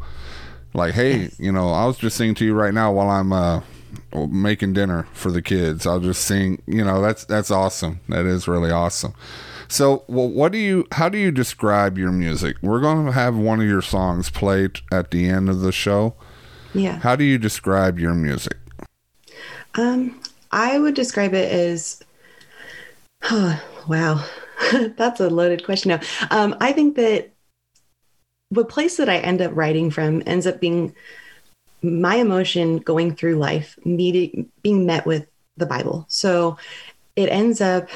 like 0.74 0.94
hey 0.94 1.18
Yes. 1.18 1.40
you 1.40 1.52
know 1.52 1.70
i 1.70 1.86
was 1.86 1.96
just 1.98 2.18
singing 2.18 2.36
to 2.36 2.44
you 2.46 2.54
right 2.54 2.74
now 2.74 2.92
while 2.92 3.10
i'm 3.10 3.32
uh 3.32 3.62
making 4.14 4.74
dinner 4.74 5.08
for 5.14 5.32
the 5.32 5.42
kids. 5.42 5.86
I'll 5.86 6.00
just 6.00 6.24
sing. 6.24 6.62
You 6.66 6.84
know, 6.84 7.02
that's 7.02 7.26
that's 7.26 7.52
awesome. 7.52 8.00
That 8.10 8.26
is 8.26 8.48
really 8.48 8.72
awesome. 8.72 9.14
So, 9.68 10.04
well, 10.08 10.30
what 10.30 10.52
do 10.52 10.58
you? 10.58 10.88
How 10.94 11.10
do 11.10 11.18
you 11.18 11.32
describe 11.32 11.98
your 11.98 12.12
music? 12.12 12.58
We're 12.62 12.80
going 12.80 13.06
to 13.06 13.12
have 13.12 13.36
one 13.36 13.60
of 13.60 13.68
your 13.68 13.82
songs 13.82 14.30
played 14.30 14.80
at 14.92 15.12
the 15.12 15.28
end 15.30 15.50
of 15.50 15.60
the 15.62 15.72
show. 15.72 16.16
Yeah. 16.74 17.00
How 17.00 17.16
do 17.16 17.24
you 17.24 17.38
describe 17.38 18.00
your 18.00 18.14
music? 18.14 18.58
Um, 19.76 20.20
I 20.52 20.80
would 20.80 20.94
describe 20.94 21.34
it 21.34 21.52
as, 21.52 22.02
oh, 23.24 23.62
wow, 23.88 24.24
that's 24.96 25.20
a 25.20 25.30
loaded 25.30 25.66
question. 25.66 25.90
Now, 25.90 26.00
um, 26.32 26.56
I 26.60 26.72
think 26.72 26.96
that 26.96 27.32
the 28.52 28.66
place 28.66 28.98
that 28.98 29.10
I 29.10 29.18
end 29.18 29.42
up 29.42 29.52
writing 29.56 29.92
from 29.92 30.24
ends 30.26 30.48
up 30.48 30.60
being 30.60 30.96
my 31.82 32.16
emotion 32.16 32.78
going 32.78 33.16
through 33.16 33.36
life, 33.36 33.78
meeting, 33.86 34.50
being 34.62 34.86
met 34.86 35.06
with 35.06 35.28
the 35.58 35.66
Bible. 35.66 36.06
So 36.08 36.58
it 37.16 37.30
ends 37.30 37.62
up 37.62 37.90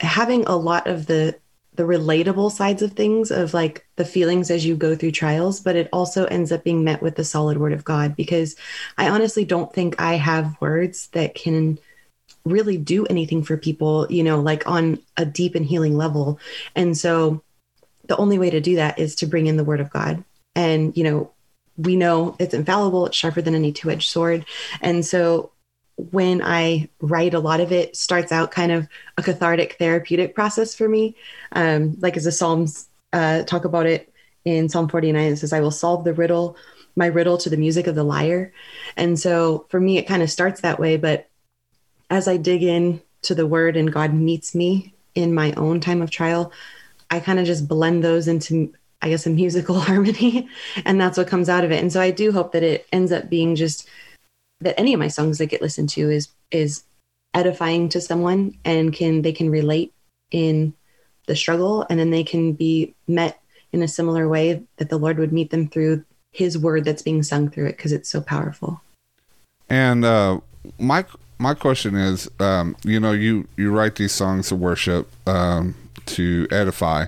having 0.00 0.44
a 0.46 0.56
lot 0.56 0.86
of 0.86 1.06
the 1.06 1.36
the 1.74 1.82
relatable 1.82 2.52
sides 2.52 2.82
of 2.82 2.92
things 2.92 3.30
of 3.30 3.52
like 3.52 3.86
the 3.96 4.04
feelings 4.04 4.50
as 4.50 4.64
you 4.64 4.76
go 4.76 4.94
through 4.94 5.10
trials 5.10 5.60
but 5.60 5.76
it 5.76 5.88
also 5.92 6.24
ends 6.26 6.52
up 6.52 6.62
being 6.64 6.84
met 6.84 7.02
with 7.02 7.16
the 7.16 7.24
solid 7.24 7.58
word 7.58 7.72
of 7.72 7.84
god 7.84 8.14
because 8.14 8.54
i 8.96 9.08
honestly 9.08 9.44
don't 9.44 9.72
think 9.72 10.00
i 10.00 10.14
have 10.14 10.60
words 10.60 11.08
that 11.08 11.34
can 11.34 11.78
really 12.44 12.76
do 12.76 13.06
anything 13.06 13.42
for 13.42 13.56
people 13.56 14.06
you 14.10 14.22
know 14.22 14.40
like 14.40 14.68
on 14.68 14.98
a 15.16 15.24
deep 15.24 15.54
and 15.54 15.66
healing 15.66 15.96
level. 15.96 16.38
And 16.74 16.96
so 16.96 17.42
the 18.06 18.16
only 18.16 18.38
way 18.38 18.50
to 18.50 18.60
do 18.60 18.76
that 18.76 18.98
is 18.98 19.14
to 19.16 19.26
bring 19.26 19.46
in 19.46 19.56
the 19.56 19.64
word 19.64 19.80
of 19.80 19.90
god. 19.90 20.22
And 20.54 20.96
you 20.96 21.04
know 21.04 21.30
we 21.76 21.96
know 21.96 22.36
it's 22.38 22.54
infallible 22.54 23.06
it's 23.06 23.16
sharper 23.16 23.42
than 23.42 23.54
any 23.54 23.72
two-edged 23.72 24.08
sword. 24.08 24.44
And 24.80 25.04
so 25.04 25.50
when 25.96 26.42
I 26.42 26.88
write, 27.00 27.34
a 27.34 27.38
lot 27.38 27.60
of 27.60 27.72
it 27.72 27.96
starts 27.96 28.32
out 28.32 28.50
kind 28.50 28.72
of 28.72 28.88
a 29.16 29.22
cathartic 29.22 29.76
therapeutic 29.78 30.34
process 30.34 30.74
for 30.74 30.88
me. 30.88 31.16
Um, 31.52 31.96
like 32.00 32.16
as 32.16 32.24
the 32.24 32.32
Psalms 32.32 32.88
uh, 33.12 33.44
talk 33.44 33.64
about 33.64 33.86
it 33.86 34.12
in 34.44 34.68
Psalm 34.68 34.88
49, 34.88 35.32
it 35.32 35.36
says, 35.36 35.52
I 35.52 35.60
will 35.60 35.70
solve 35.70 36.04
the 36.04 36.12
riddle, 36.12 36.56
my 36.96 37.06
riddle 37.06 37.38
to 37.38 37.50
the 37.50 37.56
music 37.56 37.86
of 37.86 37.94
the 37.94 38.04
lyre. 38.04 38.52
And 38.96 39.18
so 39.18 39.66
for 39.68 39.80
me, 39.80 39.98
it 39.98 40.06
kind 40.06 40.22
of 40.22 40.30
starts 40.30 40.60
that 40.62 40.80
way. 40.80 40.96
But 40.96 41.28
as 42.10 42.26
I 42.26 42.36
dig 42.36 42.62
in 42.62 43.00
to 43.22 43.34
the 43.34 43.46
word 43.46 43.76
and 43.76 43.92
God 43.92 44.12
meets 44.12 44.54
me 44.54 44.94
in 45.14 45.32
my 45.32 45.52
own 45.52 45.80
time 45.80 46.02
of 46.02 46.10
trial, 46.10 46.52
I 47.10 47.20
kind 47.20 47.38
of 47.38 47.46
just 47.46 47.68
blend 47.68 48.02
those 48.02 48.26
into, 48.26 48.72
I 49.00 49.10
guess, 49.10 49.26
a 49.26 49.30
musical 49.30 49.78
harmony. 49.80 50.48
And 50.84 51.00
that's 51.00 51.16
what 51.16 51.28
comes 51.28 51.48
out 51.48 51.64
of 51.64 51.70
it. 51.70 51.80
And 51.80 51.92
so 51.92 52.00
I 52.00 52.10
do 52.10 52.32
hope 52.32 52.52
that 52.52 52.64
it 52.64 52.86
ends 52.92 53.12
up 53.12 53.30
being 53.30 53.54
just 53.54 53.88
that 54.64 54.78
any 54.78 54.92
of 54.92 55.00
my 55.00 55.08
songs 55.08 55.38
that 55.38 55.46
get 55.46 55.62
listened 55.62 55.88
to 55.90 56.10
is 56.10 56.28
is 56.50 56.84
edifying 57.32 57.88
to 57.88 58.00
someone 58.00 58.56
and 58.64 58.92
can 58.92 59.22
they 59.22 59.32
can 59.32 59.50
relate 59.50 59.92
in 60.30 60.74
the 61.26 61.36
struggle 61.36 61.86
and 61.88 61.98
then 61.98 62.10
they 62.10 62.24
can 62.24 62.52
be 62.52 62.94
met 63.06 63.40
in 63.72 63.82
a 63.82 63.88
similar 63.88 64.28
way 64.28 64.62
that 64.76 64.88
the 64.88 64.98
lord 64.98 65.18
would 65.18 65.32
meet 65.32 65.50
them 65.50 65.68
through 65.68 66.04
his 66.32 66.58
word 66.58 66.84
that's 66.84 67.02
being 67.02 67.22
sung 67.22 67.48
through 67.48 67.66
it 67.66 67.76
because 67.76 67.92
it's 67.92 68.08
so 68.08 68.20
powerful 68.20 68.80
and 69.68 70.04
uh 70.04 70.38
my 70.78 71.04
my 71.38 71.54
question 71.54 71.94
is 71.94 72.30
um 72.40 72.76
you 72.84 72.98
know 72.98 73.12
you 73.12 73.46
you 73.56 73.70
write 73.70 73.96
these 73.96 74.12
songs 74.12 74.48
to 74.48 74.56
worship 74.56 75.08
um 75.28 75.74
to 76.06 76.46
edify 76.50 77.06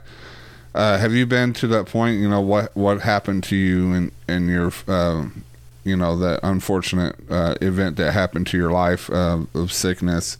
uh, 0.76 0.98
have 0.98 1.14
you 1.14 1.24
been 1.24 1.54
to 1.54 1.66
that 1.66 1.86
point? 1.86 2.20
You 2.20 2.28
know 2.28 2.42
what 2.42 2.76
what 2.76 3.00
happened 3.00 3.44
to 3.44 3.56
you 3.56 3.94
in 3.94 4.12
in 4.28 4.46
your 4.46 4.70
um, 4.86 5.42
you 5.86 5.96
know 5.96 6.16
that 6.16 6.40
unfortunate 6.42 7.14
uh, 7.30 7.54
event 7.62 7.96
that 7.96 8.12
happened 8.12 8.48
to 8.48 8.58
your 8.58 8.72
life 8.72 9.08
uh, 9.08 9.38
of 9.54 9.72
sickness. 9.72 10.36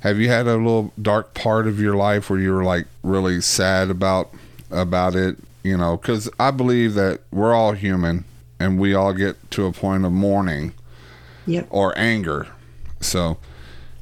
Have 0.00 0.18
you 0.18 0.28
had 0.28 0.46
a 0.46 0.56
little 0.56 0.92
dark 1.00 1.32
part 1.32 1.66
of 1.66 1.80
your 1.80 1.96
life 1.96 2.28
where 2.28 2.38
you 2.38 2.52
were 2.52 2.62
like 2.62 2.86
really 3.02 3.40
sad 3.40 3.90
about 3.90 4.30
about 4.70 5.16
it? 5.16 5.38
You 5.62 5.76
know 5.76 5.96
because 5.96 6.28
i 6.38 6.50
believe 6.50 6.94
that 6.94 7.20
we're 7.30 7.54
all 7.54 7.72
human 7.72 8.24
and 8.58 8.78
we 8.78 8.94
all 8.94 9.12
get 9.12 9.50
to 9.52 9.66
a 9.66 9.72
point 9.72 10.04
of 10.04 10.12
mourning 10.12 10.72
yep. 11.46 11.66
or 11.70 11.98
anger. 11.98 12.46
So 13.00 13.38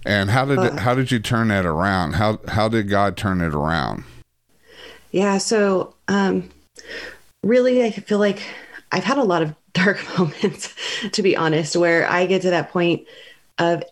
and 0.05 0.31
how 0.31 0.45
did 0.45 0.59
uh, 0.59 0.77
how 0.79 0.95
did 0.95 1.13
you 1.13 1.21
turn 1.21 1.49
that 1.49 1.67
around? 1.67 2.15
How 2.15 2.41
how 2.49 2.69
did 2.69 2.89
god 2.89 3.17
turn 3.17 3.41
it 3.41 3.55
around? 3.55 4.03
Yeah 5.13 5.39
so 5.39 5.95
um 6.09 6.51
really 7.45 7.85
i 7.85 7.91
feel 7.91 8.19
like 8.19 8.43
i've 8.91 9.05
had 9.05 9.17
a 9.17 9.23
lot 9.23 9.43
of 9.43 9.55
dark 9.79 10.05
moments, 10.19 10.75
to 11.13 11.23
be 11.23 11.37
honest, 11.37 11.77
where 11.77 12.09
I 12.09 12.27
get 12.27 12.43
to 12.43 12.51
that 12.51 12.71
point 12.71 13.07
of 13.59 13.83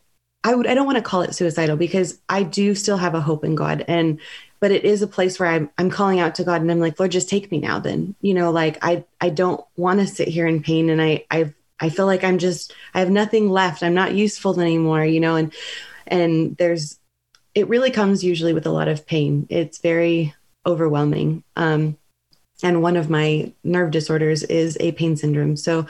I 0.45 0.55
would 0.55 0.69
I 0.69 0.75
don't 0.75 0.87
want 0.87 0.97
to 0.97 1.03
call 1.03 1.23
it 1.23 1.35
suicidal 1.35 1.77
because 1.77 2.21
I 2.29 2.45
do 2.45 2.77
still 2.77 2.97
have 2.97 3.17
a 3.17 3.21
hope 3.21 3.45
in 3.45 3.57
God 3.57 3.85
and 3.89 4.21
but 4.61 4.71
it 4.71 4.85
is 4.85 5.03
a 5.03 5.09
place 5.09 5.39
where 5.39 5.49
I'm 5.49 5.71
I'm 5.77 5.91
calling 5.91 6.21
out 6.21 6.37
to 6.37 6.45
God 6.45 6.61
and 6.61 6.71
I'm 6.71 6.79
like, 6.79 6.99
Lord, 7.01 7.11
just 7.11 7.29
take 7.29 7.51
me 7.51 7.59
now 7.59 7.81
then. 7.81 8.15
You 8.21 8.35
know, 8.35 8.53
like 8.53 8.79
I 8.83 9.05
I 9.21 9.31
don't 9.31 9.61
want 9.77 10.01
to 10.01 10.07
sit 10.07 10.29
here 10.29 10.47
in 10.47 10.63
pain 10.63 10.89
and 10.89 11.03
I 11.03 11.25
I 11.31 11.53
I 11.81 11.89
feel 11.89 12.07
like 12.07 12.23
I'm 12.23 12.39
just 12.39 12.73
I 12.95 13.01
have 13.01 13.11
nothing 13.11 13.51
left. 13.51 13.83
I'm 13.83 13.95
not 13.95 14.15
useful 14.15 14.61
anymore, 14.61 15.05
you 15.05 15.21
know, 15.21 15.35
and 15.35 15.53
and 16.07 16.57
there's 16.57 16.99
it 17.55 17.69
really 17.69 17.91
comes 17.91 18.23
usually 18.23 18.53
with 18.53 18.67
a 18.67 18.71
lot 18.73 18.87
of 18.87 19.07
pain. 19.07 19.49
It's 19.51 19.79
very 19.79 20.33
overwhelming. 20.65 21.43
Um 21.57 21.99
and 22.63 22.83
one 22.83 22.97
of 22.97 23.11
my 23.11 23.53
nerve 23.65 23.91
disorders 23.91 24.43
is 24.45 24.77
a 24.81 24.93
pain 24.93 25.17
syndrome. 25.17 25.57
So, 25.57 25.87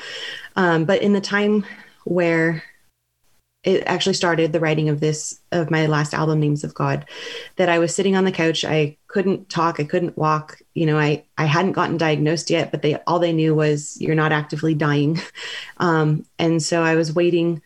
um, 0.57 0.85
but 0.85 1.03
in 1.03 1.13
the 1.13 1.21
time 1.21 1.65
where 2.05 2.63
it 3.67 3.83
actually 3.87 4.15
started 4.15 4.53
the 4.53 4.61
writing 4.61 4.89
of 4.89 5.01
this 5.01 5.41
of 5.51 5.73
my 5.73 5.87
last 5.87 6.15
album 6.15 6.41
names 6.41 6.65
of 6.65 6.73
god 6.73 7.05
that 7.57 7.69
i 7.69 7.79
was 7.79 7.95
sitting 7.95 8.17
on 8.17 8.25
the 8.25 8.33
couch 8.33 8.65
i 8.65 8.97
couldn't 9.09 9.51
talk 9.51 9.79
i 9.79 9.85
couldn't 9.85 10.17
walk 10.17 10.63
you 10.73 10.87
know 10.87 10.99
i 10.99 11.23
i 11.37 11.45
hadn't 11.45 11.73
gotten 11.73 11.97
diagnosed 11.97 12.49
yet 12.49 12.71
but 12.71 12.81
they 12.81 12.95
all 13.07 13.19
they 13.19 13.33
knew 13.33 13.55
was 13.55 14.01
you're 14.01 14.15
not 14.15 14.33
actively 14.33 14.75
dying 14.75 15.21
um, 15.79 16.25
and 16.39 16.63
so 16.63 16.83
i 16.83 16.95
was 16.95 17.13
waiting 17.13 17.61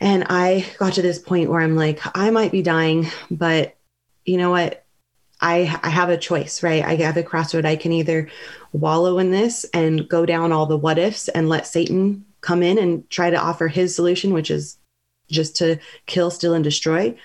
and 0.00 0.24
i 0.28 0.66
got 0.78 0.94
to 0.94 1.02
this 1.02 1.18
point 1.18 1.48
where 1.48 1.60
i'm 1.60 1.76
like 1.76 2.00
i 2.14 2.30
might 2.30 2.52
be 2.52 2.62
dying 2.62 3.06
but 3.30 3.76
you 4.24 4.36
know 4.36 4.50
what 4.50 4.84
I, 5.40 5.78
I 5.82 5.88
have 5.88 6.10
a 6.10 6.18
choice, 6.18 6.62
right? 6.62 6.84
I 6.84 6.96
have 6.96 7.16
a 7.16 7.22
crossroad. 7.22 7.64
I 7.64 7.76
can 7.76 7.92
either 7.92 8.28
wallow 8.72 9.18
in 9.18 9.30
this 9.30 9.64
and 9.72 10.08
go 10.08 10.26
down 10.26 10.52
all 10.52 10.66
the 10.66 10.76
what 10.76 10.98
ifs 10.98 11.28
and 11.28 11.48
let 11.48 11.66
Satan 11.66 12.24
come 12.40 12.62
in 12.62 12.78
and 12.78 13.08
try 13.10 13.30
to 13.30 13.40
offer 13.40 13.68
his 13.68 13.94
solution, 13.94 14.32
which 14.32 14.50
is 14.50 14.76
just 15.30 15.56
to 15.56 15.78
kill, 16.06 16.30
steal, 16.30 16.54
and 16.54 16.64
destroy, 16.64 17.16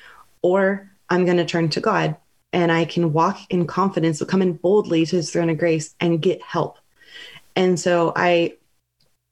or 0.42 0.90
I'm 1.10 1.26
going 1.26 1.38
to 1.38 1.46
turn 1.46 1.70
to 1.70 1.82
God 1.82 2.16
and 2.54 2.72
I 2.72 2.86
can 2.86 3.12
walk 3.12 3.40
in 3.50 3.68
confidence, 3.68 4.24
come 4.24 4.42
in 4.42 4.54
boldly 4.54 5.06
to 5.06 5.16
his 5.18 5.30
throne 5.30 5.50
of 5.50 5.58
grace 5.58 5.94
and 6.00 6.22
get 6.22 6.42
help. 6.42 6.78
And 7.56 7.80
so 7.80 8.14
I 8.16 8.56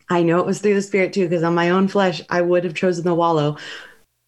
I 0.10 0.24
know 0.24 0.40
it 0.40 0.46
was 0.46 0.60
through 0.60 0.76
the 0.76 0.82
spirit 0.82 1.14
too, 1.14 1.28
because 1.28 1.44
on 1.44 1.56
my 1.56 1.70
own 1.70 1.88
flesh, 1.88 2.22
I 2.30 2.42
would 2.42 2.66
have 2.66 2.76
chosen 2.76 3.06
the 3.06 3.16
wallow. 3.16 3.58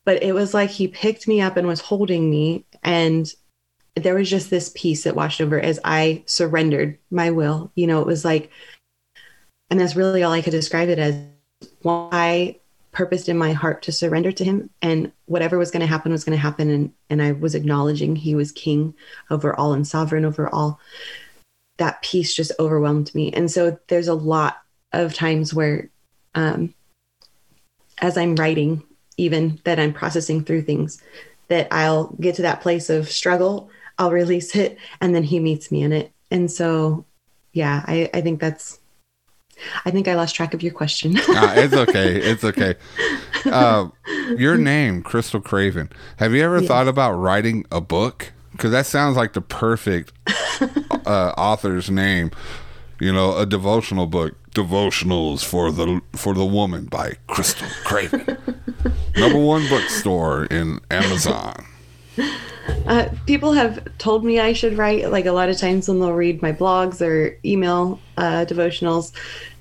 But 0.06 0.24
it 0.24 0.34
was 0.34 0.54
like 0.54 0.70
he 0.70 0.88
picked 0.88 1.28
me 1.28 1.42
up 1.42 1.58
and 1.58 1.68
was 1.68 1.82
holding 1.82 2.30
me 2.30 2.64
and 2.84 3.32
there 3.96 4.16
was 4.16 4.30
just 4.30 4.50
this 4.50 4.72
peace 4.76 5.04
that 5.04 5.16
washed 5.16 5.42
over 5.42 5.60
as 5.60 5.80
I 5.84 6.24
surrendered 6.26 6.98
my 7.10 7.32
will. 7.32 7.72
You 7.76 7.88
know, 7.88 8.02
it 8.02 8.08
was 8.08 8.26
like, 8.26 8.52
and 9.70 9.80
that's 9.80 9.96
really 9.96 10.24
all 10.24 10.34
I 10.34 10.42
could 10.42 10.52
describe 10.52 10.90
it 10.90 11.00
as. 11.00 11.16
I 11.86 12.60
purposed 12.96 13.28
in 13.28 13.38
my 13.38 13.52
heart 13.52 13.82
to 13.84 13.92
surrender 13.92 14.32
to 14.32 14.44
him 14.44 14.70
and 14.82 15.12
whatever 15.26 15.58
was 15.58 15.70
going 15.70 15.82
to 15.82 15.88
happen 15.88 16.14
was 16.14 16.24
going 16.24 16.36
to 16.36 16.42
happen 16.42 16.70
and 16.70 16.94
and 17.10 17.22
I 17.22 17.34
was 17.34 17.54
acknowledging 17.54 18.16
he 18.16 18.36
was 18.36 18.54
king 18.54 18.94
over 19.30 19.54
all 19.54 19.74
and 19.74 19.86
sovereign 19.86 20.24
over 20.24 20.48
all 20.48 20.80
that 21.78 22.02
peace 22.02 22.34
just 22.34 22.54
overwhelmed 22.58 23.14
me 23.14 23.32
and 23.34 23.52
so 23.52 23.78
there's 23.90 24.08
a 24.08 24.14
lot 24.14 24.62
of 24.94 25.14
times 25.14 25.54
where 25.54 25.90
um 26.36 26.74
as 27.98 28.18
I'm 28.18 28.36
writing 28.36 28.82
even 29.18 29.60
that 29.66 29.80
I'm 29.80 29.92
processing 29.92 30.46
through 30.46 30.62
things 30.62 31.02
that 31.50 31.68
I'll 31.72 32.16
get 32.20 32.36
to 32.36 32.44
that 32.44 32.62
place 32.62 32.90
of 32.90 33.12
struggle 33.12 33.70
I'll 33.98 34.12
release 34.12 34.56
it 34.56 34.78
and 35.02 35.16
then 35.16 35.24
he 35.24 35.40
meets 35.40 35.72
me 35.72 35.82
in 35.82 35.92
it. 35.92 36.12
And 36.32 36.52
so, 36.52 37.06
yeah, 37.54 37.84
I, 37.88 38.10
I 38.14 38.22
think 38.22 38.40
that's, 38.40 38.80
I 39.86 39.92
think 39.92 40.08
I 40.08 40.16
lost 40.16 40.36
track 40.36 40.54
of 40.54 40.62
your 40.62 40.74
question. 40.74 41.18
uh, 41.18 41.22
it's 41.56 41.74
okay. 41.74 42.16
It's 42.16 42.44
okay. 42.44 42.76
Uh, 43.46 43.90
your 44.38 44.58
name, 44.58 45.04
Krystal 45.04 45.44
Craven. 45.44 45.90
Have 46.18 46.34
you 46.34 46.44
ever 46.44 46.60
yes. 46.60 46.68
thought 46.68 46.88
about 46.88 47.14
writing 47.14 47.66
a 47.72 47.80
book? 47.80 48.34
Because 48.52 48.72
that 48.72 48.86
sounds 48.86 49.18
like 49.18 49.34
the 49.34 49.42
perfect 49.42 50.14
uh, 51.06 51.34
author's 51.38 51.90
name. 51.90 52.32
You 53.00 53.12
know, 53.12 53.38
a 53.38 53.46
devotional 53.46 54.08
book, 54.08 54.36
devotionals 54.52 55.44
for 55.44 55.70
the 55.70 56.02
for 56.14 56.34
the 56.34 56.46
woman 56.46 56.86
by 56.86 57.18
Krystal 57.28 57.70
Craven, 57.84 58.26
number 59.18 59.40
one 59.40 59.68
bookstore 59.68 60.46
in 60.46 60.80
Amazon. 60.90 61.66
Uh, 62.88 63.10
people 63.26 63.54
have 63.54 63.86
told 63.98 64.24
me 64.24 64.40
I 64.40 64.54
should 64.54 64.78
write. 64.78 65.12
Like 65.12 65.26
a 65.26 65.32
lot 65.32 65.50
of 65.50 65.58
times 65.58 65.88
when 65.88 66.00
they'll 66.00 66.14
read 66.14 66.42
my 66.42 66.52
blogs 66.52 67.02
or 67.02 67.38
email 67.46 68.00
uh, 68.18 68.46
devotionals, 68.48 69.12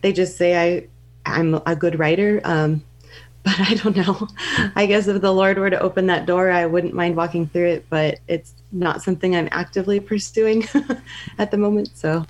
they 0.03 0.13
just 0.13 0.37
say 0.37 0.57
I 0.59 0.87
I'm 1.27 1.61
a 1.67 1.77
good 1.77 1.99
writer. 1.99 2.41
Um, 2.45 2.83
but 3.45 3.61
I 3.61 3.75
don't 3.75 3.95
know. 3.95 4.27
I 4.75 4.87
guess 4.87 5.07
if 5.07 5.21
the 5.21 5.33
Lord 5.33 5.59
were 5.59 5.69
to 5.69 5.79
open 5.79 6.07
that 6.07 6.25
door, 6.25 6.51
I 6.51 6.65
wouldn't 6.65 6.95
mind 6.95 7.15
walking 7.15 7.47
through 7.47 7.67
it, 7.67 7.87
but 7.91 8.19
it's 8.27 8.55
not 8.73 9.03
something 9.03 9.37
I'm 9.37 9.51
actively 9.53 10.01
pursuing 10.01 10.65
at 11.39 11.51
the 11.51 11.59
moment. 11.59 11.91
So, 11.95 12.25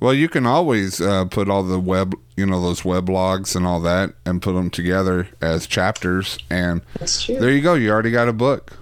well, 0.00 0.14
you 0.14 0.30
can 0.30 0.46
always 0.46 0.98
uh, 0.98 1.26
put 1.26 1.50
all 1.50 1.62
the 1.62 1.78
web, 1.78 2.14
you 2.38 2.46
know, 2.46 2.62
those 2.62 2.86
web 2.86 3.10
logs 3.10 3.54
and 3.54 3.66
all 3.66 3.80
that, 3.80 4.14
and 4.24 4.40
put 4.40 4.54
them 4.54 4.70
together 4.70 5.28
as 5.42 5.66
chapters, 5.66 6.38
and 6.48 6.80
there 7.28 7.50
you 7.50 7.60
go. 7.60 7.74
You 7.74 7.90
already 7.90 8.10
got 8.10 8.26
a 8.26 8.32
book, 8.32 8.72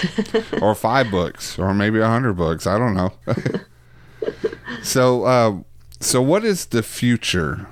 or 0.62 0.74
five 0.74 1.10
books, 1.10 1.58
or 1.58 1.74
maybe 1.74 2.00
a 2.00 2.06
hundred 2.06 2.34
books. 2.34 2.66
I 2.66 2.78
don't 2.78 2.94
know. 2.94 3.12
so, 4.82 5.24
uh, 5.24 5.56
so 6.00 6.22
what 6.22 6.44
is 6.44 6.66
the 6.66 6.82
future 6.82 7.66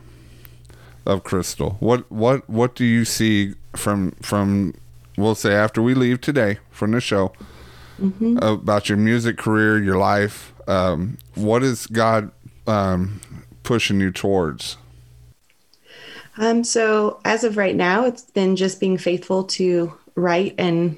of 1.06 1.24
Krystal? 1.24 1.80
What 1.80 2.10
what 2.10 2.48
what 2.48 2.74
do 2.74 2.84
you 2.84 3.04
see 3.04 3.54
from 3.74 4.12
from 4.22 4.74
we'll 5.16 5.34
say 5.34 5.54
after 5.54 5.82
we 5.82 5.94
leave 5.94 6.20
today 6.20 6.58
from 6.70 6.92
the 6.92 7.00
show 7.00 7.32
mm-hmm. 8.00 8.38
about 8.38 8.88
your 8.88 8.98
music 8.98 9.38
career, 9.38 9.82
your 9.82 9.98
life? 9.98 10.52
Um, 10.66 11.18
what 11.34 11.62
is 11.62 11.86
God 11.86 12.30
um, 12.66 13.20
pushing 13.62 14.00
you 14.00 14.12
towards? 14.12 14.76
Um, 16.38 16.64
so 16.64 17.20
as 17.24 17.44
of 17.44 17.56
right 17.56 17.76
now, 17.76 18.06
it's 18.06 18.22
been 18.22 18.56
just 18.56 18.80
being 18.80 18.96
faithful 18.96 19.44
to 19.44 19.92
write 20.14 20.54
and 20.58 20.96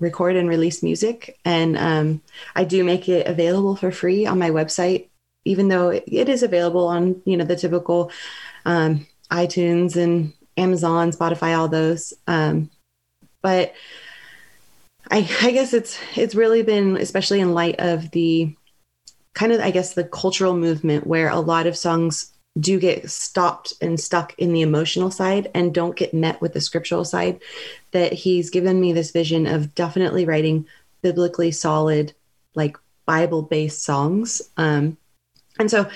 record 0.00 0.36
and 0.36 0.48
release 0.48 0.82
music, 0.82 1.38
and 1.44 1.76
um, 1.78 2.22
I 2.54 2.64
do 2.64 2.84
make 2.84 3.08
it 3.08 3.26
available 3.26 3.76
for 3.76 3.90
free 3.90 4.26
on 4.26 4.38
my 4.38 4.50
website, 4.50 5.08
even 5.44 5.68
though 5.68 5.90
it 5.90 6.28
is 6.28 6.42
available 6.42 6.88
on 6.88 7.20
you 7.24 7.36
know 7.36 7.44
the 7.44 7.56
typical 7.56 8.10
um, 8.64 9.06
iTunes 9.30 9.96
and 9.96 10.32
Amazon, 10.56 11.12
Spotify, 11.12 11.56
all 11.56 11.68
those. 11.68 12.12
Um, 12.26 12.70
but 13.42 13.74
I, 15.10 15.28
I 15.42 15.50
guess 15.50 15.74
it's 15.74 15.98
it's 16.16 16.34
really 16.34 16.62
been, 16.62 16.96
especially 16.96 17.40
in 17.40 17.54
light 17.54 17.76
of 17.78 18.10
the 18.10 18.54
kind 19.34 19.52
of, 19.52 19.60
I 19.60 19.70
guess, 19.70 19.94
the 19.94 20.04
cultural 20.04 20.56
movement 20.56 21.06
where 21.06 21.28
a 21.28 21.40
lot 21.40 21.66
of 21.66 21.76
songs 21.76 22.32
do 22.60 22.78
get 22.78 23.10
stopped 23.10 23.72
and 23.80 23.98
stuck 23.98 24.34
in 24.38 24.52
the 24.52 24.62
emotional 24.62 25.10
side 25.10 25.50
and 25.54 25.74
don't 25.74 25.96
get 25.96 26.14
met 26.14 26.40
with 26.40 26.52
the 26.52 26.60
scriptural 26.60 27.04
side. 27.04 27.40
That 27.92 28.12
he's 28.12 28.50
given 28.50 28.80
me 28.80 28.92
this 28.92 29.10
vision 29.10 29.46
of 29.46 29.74
definitely 29.74 30.24
writing 30.24 30.66
biblically 31.02 31.50
solid, 31.50 32.12
like 32.54 32.76
Bible 33.06 33.42
based 33.42 33.82
songs. 33.82 34.42
Um, 34.56 34.96
and 35.58 35.70
so 35.70 35.88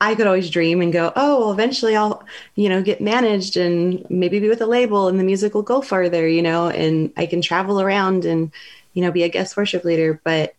I 0.00 0.14
could 0.14 0.26
always 0.26 0.50
dream 0.50 0.80
and 0.82 0.92
go, 0.92 1.12
oh, 1.16 1.40
well, 1.40 1.52
eventually 1.52 1.96
I'll, 1.96 2.24
you 2.56 2.68
know, 2.68 2.82
get 2.82 3.00
managed 3.00 3.56
and 3.56 4.04
maybe 4.10 4.40
be 4.40 4.48
with 4.48 4.60
a 4.60 4.66
label 4.66 5.08
and 5.08 5.18
the 5.18 5.24
music 5.24 5.54
will 5.54 5.62
go 5.62 5.80
farther, 5.80 6.28
you 6.28 6.42
know, 6.42 6.68
and 6.68 7.12
I 7.16 7.26
can 7.26 7.40
travel 7.40 7.80
around 7.80 8.24
and, 8.24 8.52
you 8.92 9.02
know, 9.02 9.12
be 9.12 9.22
a 9.22 9.28
guest 9.28 9.56
worship 9.56 9.84
leader. 9.84 10.20
But 10.24 10.54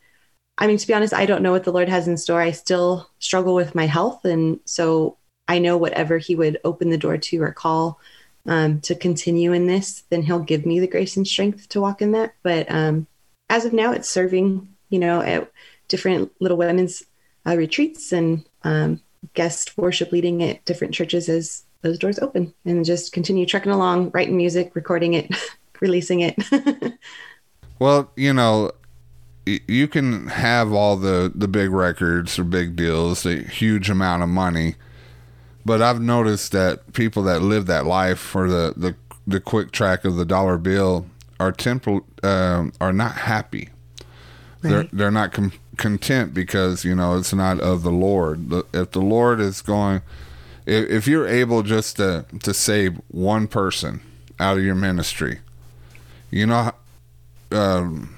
I 0.57 0.67
mean, 0.67 0.77
to 0.77 0.87
be 0.87 0.93
honest, 0.93 1.13
I 1.13 1.25
don't 1.25 1.41
know 1.41 1.51
what 1.51 1.65
the 1.65 1.73
Lord 1.73 1.89
has 1.89 2.07
in 2.07 2.17
store. 2.17 2.41
I 2.41 2.51
still 2.51 3.09
struggle 3.19 3.55
with 3.55 3.75
my 3.75 3.85
health. 3.85 4.23
And 4.25 4.59
so 4.65 5.17
I 5.47 5.59
know 5.59 5.77
whatever 5.77 6.17
He 6.17 6.35
would 6.35 6.59
open 6.63 6.89
the 6.89 6.97
door 6.97 7.17
to 7.17 7.41
or 7.41 7.51
call 7.51 7.99
um, 8.45 8.81
to 8.81 8.95
continue 8.95 9.53
in 9.53 9.67
this, 9.67 10.03
then 10.09 10.23
He'll 10.23 10.39
give 10.39 10.65
me 10.65 10.79
the 10.79 10.87
grace 10.87 11.17
and 11.17 11.27
strength 11.27 11.69
to 11.69 11.81
walk 11.81 12.01
in 12.01 12.11
that. 12.11 12.33
But 12.43 12.69
um, 12.71 13.07
as 13.49 13.65
of 13.65 13.73
now, 13.73 13.91
it's 13.91 14.09
serving, 14.09 14.67
you 14.89 14.99
know, 14.99 15.21
at 15.21 15.51
different 15.87 16.31
little 16.39 16.57
women's 16.57 17.03
uh, 17.45 17.55
retreats 17.55 18.11
and, 18.11 18.43
um, 18.63 19.01
guest 19.33 19.77
worship 19.77 20.11
leading 20.11 20.43
at 20.43 20.63
different 20.65 20.93
churches 20.93 21.29
as 21.29 21.63
those 21.81 21.99
doors 21.99 22.19
open 22.19 22.53
and 22.65 22.85
just 22.85 23.11
continue 23.11 23.45
trucking 23.45 23.71
along, 23.71 24.11
writing 24.11 24.37
music, 24.37 24.75
recording 24.75 25.13
it, 25.13 25.31
releasing 25.79 26.21
it. 26.21 26.37
well, 27.79 28.11
you 28.15 28.33
know, 28.33 28.71
you 29.45 29.87
can 29.87 30.27
have 30.27 30.73
all 30.73 30.95
the 30.95 31.31
the 31.33 31.47
big 31.47 31.69
records 31.69 32.39
or 32.39 32.43
big 32.43 32.75
deals, 32.75 33.25
a 33.25 33.35
huge 33.35 33.89
amount 33.89 34.23
of 34.23 34.29
money, 34.29 34.75
but 35.65 35.81
I've 35.81 35.99
noticed 35.99 36.51
that 36.51 36.93
people 36.93 37.23
that 37.23 37.41
live 37.41 37.65
that 37.65 37.85
life 37.85 38.19
for 38.19 38.49
the 38.49 38.73
the 38.77 38.95
the 39.27 39.39
quick 39.39 39.71
track 39.71 40.05
of 40.05 40.15
the 40.15 40.25
dollar 40.25 40.57
bill 40.57 41.07
are 41.39 41.51
temple 41.51 42.05
uh, 42.23 42.65
are 42.79 42.93
not 42.93 43.13
happy. 43.13 43.69
Right. 44.61 44.69
They're 44.69 44.83
they're 44.93 45.11
not 45.11 45.33
com- 45.33 45.53
content 45.77 46.33
because 46.33 46.85
you 46.85 46.95
know 46.95 47.17
it's 47.17 47.33
not 47.33 47.59
of 47.59 47.83
the 47.83 47.91
Lord. 47.91 48.51
If 48.73 48.91
the 48.91 49.01
Lord 49.01 49.39
is 49.39 49.61
going, 49.61 50.01
if, 50.65 50.89
if 50.89 51.07
you're 51.07 51.27
able 51.27 51.63
just 51.63 51.97
to 51.97 52.25
to 52.43 52.53
save 52.53 53.01
one 53.09 53.47
person 53.47 54.01
out 54.39 54.57
of 54.57 54.63
your 54.63 54.75
ministry, 54.75 55.39
you 56.29 56.45
know 56.45 56.71
um, 57.51 58.15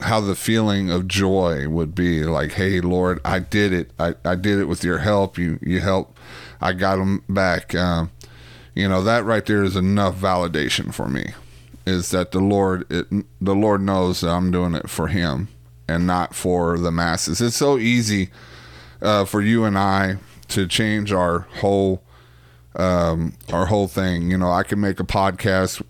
how 0.00 0.20
the 0.20 0.34
feeling 0.34 0.90
of 0.90 1.08
joy 1.08 1.68
would 1.68 1.94
be. 1.94 2.24
Like, 2.24 2.52
hey, 2.52 2.80
Lord, 2.80 3.20
I 3.24 3.38
did 3.38 3.72
it. 3.72 3.90
I, 3.98 4.14
I 4.24 4.34
did 4.34 4.58
it 4.58 4.64
with 4.64 4.84
your 4.84 4.98
help. 4.98 5.38
You 5.38 5.58
you 5.62 5.80
help. 5.80 6.16
I 6.62 6.72
got 6.72 6.96
them 6.96 7.22
back. 7.28 7.74
Um, 7.74 8.10
you 8.74 8.88
know 8.88 9.02
that 9.02 9.24
right 9.24 9.44
there 9.44 9.62
is 9.62 9.76
enough 9.76 10.16
validation 10.16 10.94
for 10.94 11.08
me. 11.08 11.32
Is 11.84 12.10
that 12.10 12.30
the 12.32 12.40
Lord? 12.40 12.90
It, 12.90 13.06
the 13.40 13.54
Lord 13.54 13.82
knows 13.82 14.20
that 14.20 14.30
I'm 14.30 14.50
doing 14.50 14.74
it 14.74 14.88
for 14.88 15.08
Him 15.08 15.48
and 15.88 16.06
not 16.06 16.34
for 16.34 16.78
the 16.78 16.90
masses. 16.90 17.40
It's 17.40 17.56
so 17.56 17.76
easy 17.76 18.30
uh, 19.02 19.24
for 19.24 19.42
you 19.42 19.64
and 19.64 19.76
I 19.76 20.16
to 20.48 20.66
change 20.66 21.12
our 21.12 21.40
whole 21.60 22.02
um, 22.76 23.34
our 23.52 23.66
whole 23.66 23.88
thing. 23.88 24.30
You 24.30 24.38
know, 24.38 24.50
I 24.50 24.62
can 24.62 24.80
make 24.80 25.00
a 25.00 25.04
podcast 25.04 25.82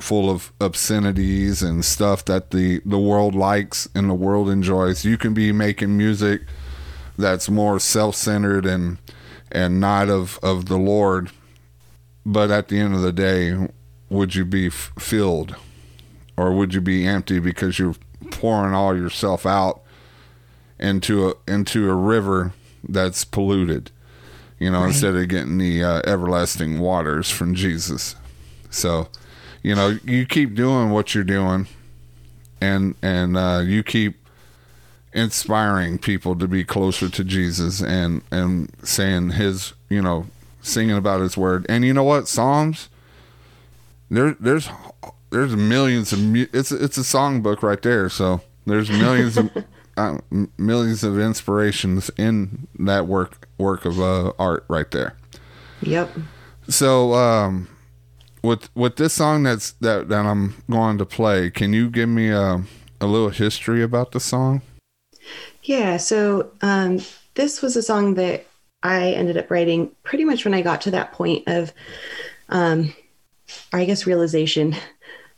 full 0.00 0.30
of 0.30 0.52
obscenities 0.60 1.62
and 1.62 1.84
stuff 1.84 2.24
that 2.24 2.52
the 2.52 2.80
the 2.86 2.98
world 2.98 3.34
likes 3.34 3.88
and 3.94 4.08
the 4.08 4.14
world 4.14 4.48
enjoys. 4.48 5.04
You 5.04 5.18
can 5.18 5.34
be 5.34 5.52
making 5.52 5.96
music 5.96 6.42
that's 7.18 7.50
more 7.50 7.78
self-centered 7.78 8.64
and 8.64 8.96
and 9.52 9.80
not 9.80 10.08
of 10.08 10.38
of 10.42 10.66
the 10.66 10.78
Lord. 10.78 11.30
But 12.24 12.50
at 12.50 12.68
the 12.68 12.78
end 12.78 12.94
of 12.94 13.00
the 13.00 13.12
day, 13.12 13.68
would 14.10 14.34
you 14.34 14.44
be 14.44 14.66
f- 14.66 14.92
filled 14.98 15.56
or 16.36 16.52
would 16.52 16.74
you 16.74 16.80
be 16.80 17.06
empty 17.06 17.38
because 17.38 17.78
you're 17.78 17.94
pouring 18.30 18.74
all 18.74 18.96
yourself 18.96 19.46
out 19.46 19.82
into 20.78 21.28
a 21.28 21.34
into 21.46 21.90
a 21.90 21.94
river 21.94 22.52
that's 22.88 23.24
polluted 23.24 23.90
you 24.58 24.70
know 24.70 24.80
right. 24.80 24.88
instead 24.88 25.14
of 25.14 25.28
getting 25.28 25.58
the 25.58 25.84
uh, 25.84 26.00
everlasting 26.06 26.78
waters 26.78 27.30
from 27.30 27.54
jesus 27.54 28.16
so 28.70 29.08
you 29.62 29.74
know 29.74 29.98
you 30.04 30.24
keep 30.24 30.54
doing 30.54 30.90
what 30.90 31.14
you're 31.14 31.24
doing 31.24 31.66
and 32.60 32.94
and 33.02 33.36
uh, 33.36 33.60
you 33.62 33.82
keep 33.82 34.19
inspiring 35.12 35.98
people 35.98 36.36
to 36.36 36.46
be 36.46 36.62
closer 36.62 37.08
to 37.08 37.24
jesus 37.24 37.82
and 37.82 38.22
and 38.30 38.72
saying 38.82 39.30
his 39.30 39.72
you 39.88 40.00
know 40.00 40.26
singing 40.62 40.96
about 40.96 41.20
his 41.20 41.36
word 41.36 41.66
and 41.68 41.84
you 41.84 41.92
know 41.92 42.04
what 42.04 42.28
psalms 42.28 42.88
there 44.08 44.36
there's 44.38 44.68
there's 45.30 45.56
millions 45.56 46.12
of 46.12 46.20
mu- 46.20 46.46
it's 46.52 46.72
it's 46.72 46.98
a 46.98 47.02
songbook 47.02 47.62
right 47.62 47.80
there. 47.80 48.08
So 48.08 48.42
there's 48.66 48.90
millions 48.90 49.36
of 49.36 49.50
uh, 49.96 50.18
millions 50.58 51.02
of 51.02 51.18
inspirations 51.18 52.10
in 52.16 52.66
that 52.78 53.06
work 53.06 53.48
work 53.56 53.84
of 53.84 54.00
uh, 54.00 54.32
art 54.38 54.64
right 54.68 54.90
there. 54.90 55.16
Yep. 55.82 56.10
So 56.68 57.14
um, 57.14 57.68
with 58.42 58.68
with 58.74 58.96
this 58.96 59.14
song 59.14 59.44
that's 59.44 59.72
that 59.72 60.08
that 60.08 60.26
I'm 60.26 60.62
going 60.68 60.98
to 60.98 61.06
play, 61.06 61.50
can 61.50 61.72
you 61.72 61.88
give 61.88 62.08
me 62.08 62.28
a 62.28 62.62
a 63.00 63.06
little 63.06 63.30
history 63.30 63.82
about 63.82 64.12
the 64.12 64.20
song? 64.20 64.62
Yeah. 65.70 65.98
So 65.98 66.50
um, 66.62 66.98
this 67.34 67.62
was 67.62 67.76
a 67.76 67.82
song 67.84 68.14
that 68.14 68.44
I 68.82 69.12
ended 69.12 69.36
up 69.36 69.52
writing 69.52 69.92
pretty 70.02 70.24
much 70.24 70.44
when 70.44 70.52
I 70.52 70.62
got 70.62 70.80
to 70.80 70.90
that 70.90 71.12
point 71.12 71.46
of, 71.46 71.72
um, 72.48 72.92
I 73.72 73.84
guess, 73.84 74.04
realization 74.04 74.74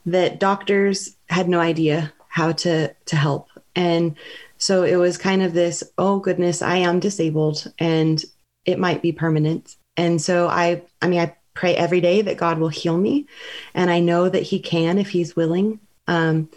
that 0.07 0.40
doctors 0.40 1.16
had 1.29 1.51
no 1.51 1.61
idea 1.61 2.14
how 2.29 2.53
to 2.53 2.95
to 3.05 3.14
help 3.14 3.49
and 3.77 4.16
so 4.57 4.85
it 4.85 4.97
was 4.97 5.18
kind 5.18 5.42
of 5.42 5.53
this 5.53 5.85
oh 5.99 6.18
goodness 6.18 6.62
i 6.62 6.77
am 6.77 6.99
disabled 6.99 7.71
and 7.79 8.25
it 8.64 8.79
might 8.79 9.03
be 9.03 9.12
permanent 9.12 9.77
and 9.99 10.21
so 10.21 10.49
i 10.49 10.83
i 11.03 11.09
mean 11.09 11.21
i 11.21 11.37
pray 11.53 11.77
every 11.77 12.01
day 12.01 12.23
that 12.23 12.38
god 12.38 12.59
will 12.59 12.71
heal 12.71 12.97
me 12.97 13.27
and 13.75 13.90
i 13.90 14.01
know 14.01 14.31
that 14.31 14.42
he 14.42 14.59
can 14.59 14.99
if 14.99 15.11
he's 15.11 15.37
willing 15.37 15.79
um 16.09 16.49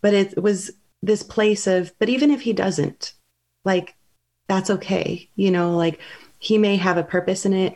but 0.00 0.12
it 0.12 0.42
was 0.42 0.72
this 1.02 1.22
place 1.22 1.66
of 1.66 1.92
but 1.98 2.08
even 2.08 2.30
if 2.30 2.42
he 2.42 2.52
doesn't 2.52 3.14
like 3.64 3.94
that's 4.48 4.70
okay 4.70 5.28
you 5.34 5.50
know 5.50 5.76
like 5.76 6.00
he 6.38 6.58
may 6.58 6.76
have 6.76 6.96
a 6.96 7.02
purpose 7.02 7.44
in 7.46 7.52
it 7.52 7.74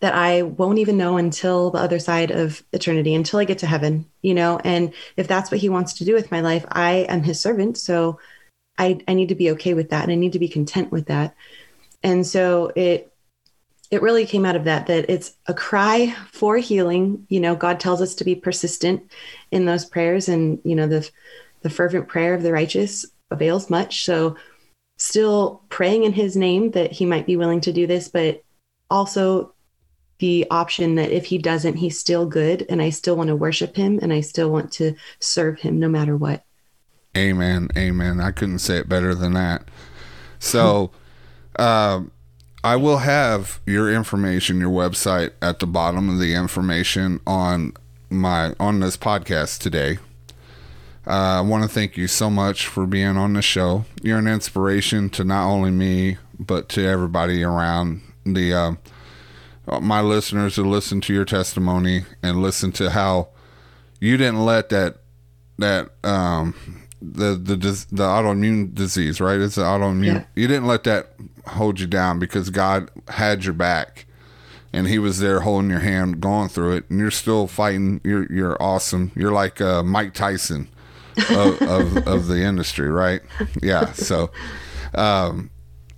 that 0.00 0.14
I 0.14 0.42
won't 0.42 0.78
even 0.78 0.98
know 0.98 1.16
until 1.16 1.70
the 1.70 1.78
other 1.78 1.98
side 1.98 2.30
of 2.30 2.62
eternity, 2.72 3.14
until 3.14 3.38
I 3.38 3.44
get 3.44 3.58
to 3.58 3.66
heaven, 3.66 4.04
you 4.20 4.34
know? 4.34 4.60
And 4.62 4.92
if 5.16 5.26
that's 5.26 5.50
what 5.50 5.60
he 5.60 5.70
wants 5.70 5.94
to 5.94 6.04
do 6.04 6.12
with 6.12 6.30
my 6.30 6.42
life, 6.42 6.66
I 6.70 7.06
am 7.08 7.22
his 7.22 7.40
servant. 7.40 7.78
So 7.78 8.18
I, 8.76 9.00
I 9.08 9.14
need 9.14 9.30
to 9.30 9.34
be 9.34 9.52
okay 9.52 9.72
with 9.72 9.90
that. 9.90 10.02
And 10.02 10.12
I 10.12 10.16
need 10.16 10.34
to 10.34 10.38
be 10.38 10.48
content 10.48 10.92
with 10.92 11.06
that. 11.06 11.34
And 12.02 12.26
so 12.26 12.70
it, 12.76 13.14
it 13.90 14.02
really 14.02 14.26
came 14.26 14.44
out 14.44 14.56
of 14.56 14.64
that 14.64 14.88
that 14.88 15.08
it's 15.08 15.36
a 15.46 15.54
cry 15.54 16.14
for 16.32 16.56
healing 16.56 17.26
you 17.28 17.38
know 17.38 17.54
god 17.54 17.78
tells 17.78 18.00
us 18.00 18.14
to 18.16 18.24
be 18.24 18.34
persistent 18.34 19.12
in 19.52 19.66
those 19.66 19.84
prayers 19.84 20.28
and 20.28 20.58
you 20.64 20.74
know 20.74 20.88
the 20.88 21.08
the 21.64 21.70
fervent 21.70 22.06
prayer 22.06 22.34
of 22.34 22.44
the 22.44 22.52
righteous 22.52 23.04
avails 23.32 23.68
much. 23.68 24.04
So 24.04 24.36
still 24.96 25.62
praying 25.70 26.04
in 26.04 26.12
his 26.12 26.36
name 26.36 26.70
that 26.70 26.92
he 26.92 27.04
might 27.04 27.26
be 27.26 27.36
willing 27.36 27.60
to 27.60 27.72
do 27.72 27.86
this 27.86 28.08
but 28.08 28.42
also 28.90 29.52
the 30.18 30.46
option 30.50 30.94
that 30.94 31.10
if 31.10 31.24
he 31.24 31.36
doesn't 31.36 31.74
he's 31.74 31.98
still 31.98 32.26
good 32.26 32.64
and 32.68 32.80
i 32.80 32.88
still 32.90 33.16
want 33.16 33.26
to 33.26 33.34
worship 33.34 33.74
him 33.74 33.98
and 34.00 34.12
i 34.12 34.20
still 34.20 34.50
want 34.50 34.70
to 34.70 34.94
serve 35.18 35.60
him 35.60 35.78
no 35.78 35.88
matter 35.88 36.16
what. 36.16 36.44
Amen. 37.16 37.68
Amen. 37.76 38.20
I 38.20 38.32
couldn't 38.32 38.58
say 38.58 38.78
it 38.78 38.88
better 38.88 39.14
than 39.14 39.34
that. 39.34 39.68
So 40.38 40.90
um 41.58 42.10
I 42.62 42.76
will 42.76 42.98
have 42.98 43.60
your 43.66 43.92
information, 43.92 44.58
your 44.58 44.70
website 44.70 45.32
at 45.42 45.58
the 45.58 45.66
bottom 45.66 46.08
of 46.08 46.18
the 46.18 46.34
information 46.34 47.20
on 47.26 47.74
my 48.08 48.54
on 48.58 48.80
this 48.80 48.96
podcast 48.96 49.58
today. 49.58 49.98
Uh, 51.06 51.10
I 51.10 51.40
want 51.42 51.62
to 51.64 51.68
thank 51.68 51.96
you 51.96 52.08
so 52.08 52.30
much 52.30 52.66
for 52.66 52.86
being 52.86 53.16
on 53.16 53.34
the 53.34 53.42
show. 53.42 53.84
You're 54.02 54.18
an 54.18 54.26
inspiration 54.26 55.10
to 55.10 55.24
not 55.24 55.46
only 55.46 55.70
me 55.70 56.16
but 56.38 56.68
to 56.70 56.84
everybody 56.84 57.42
around 57.42 58.00
the 58.24 58.54
uh, 58.54 59.80
my 59.80 60.00
listeners 60.00 60.56
who 60.56 60.64
listen 60.64 61.00
to 61.02 61.14
your 61.14 61.24
testimony 61.24 62.04
and 62.22 62.40
listen 62.42 62.72
to 62.72 62.90
how 62.90 63.28
you 64.00 64.16
didn't 64.16 64.44
let 64.44 64.70
that 64.70 64.96
that 65.58 65.90
um, 66.04 66.54
the 67.00 67.34
the 67.34 67.56
the 67.56 68.02
autoimmune 68.02 68.74
disease, 68.74 69.20
right? 69.20 69.40
It's 69.40 69.58
an 69.58 69.64
autoimmune. 69.64 70.04
Yeah. 70.06 70.24
You 70.34 70.48
didn't 70.48 70.66
let 70.66 70.84
that 70.84 71.12
hold 71.46 71.80
you 71.80 71.86
down 71.86 72.18
because 72.18 72.50
God 72.50 72.90
had 73.08 73.44
your 73.44 73.54
back, 73.54 74.06
and 74.72 74.86
He 74.86 74.98
was 74.98 75.18
there 75.20 75.40
holding 75.40 75.70
your 75.70 75.80
hand, 75.80 76.20
going 76.20 76.48
through 76.48 76.76
it, 76.76 76.84
and 76.88 76.98
you're 76.98 77.10
still 77.10 77.46
fighting. 77.46 78.00
You're 78.04 78.30
you're 78.32 78.62
awesome. 78.62 79.12
You're 79.14 79.32
like 79.32 79.60
uh, 79.60 79.82
Mike 79.82 80.14
Tyson 80.14 80.68
of, 81.30 81.62
of, 81.62 82.08
of 82.08 82.26
the 82.26 82.42
industry, 82.42 82.90
right? 82.90 83.22
Yeah. 83.62 83.92
So, 83.92 84.30
um, 84.94 85.50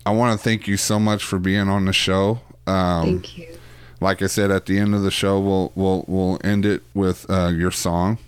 I 0.05 0.11
want 0.11 0.39
to 0.39 0.43
thank 0.43 0.69
you 0.69 0.77
so 0.77 1.01
much 1.01 1.25
for 1.25 1.39
being 1.39 1.69
on 1.69 1.85
the 1.85 1.93
show. 1.93 2.41
Um, 2.67 3.05
thank 3.05 3.39
you. 3.39 3.59
Like 4.01 4.23
I 4.23 4.27
said, 4.27 4.51
at 4.51 4.67
the 4.67 4.79
end 4.79 4.95
of 4.95 5.03
the 5.03 5.11
show, 5.11 5.41
we'll 5.41 5.73
we'll 5.75 6.05
we'll 6.07 6.39
end 6.45 6.67
it 6.67 6.83
with 6.95 7.29
uh, 7.31 7.49
your 7.49 7.71
song. 7.71 8.19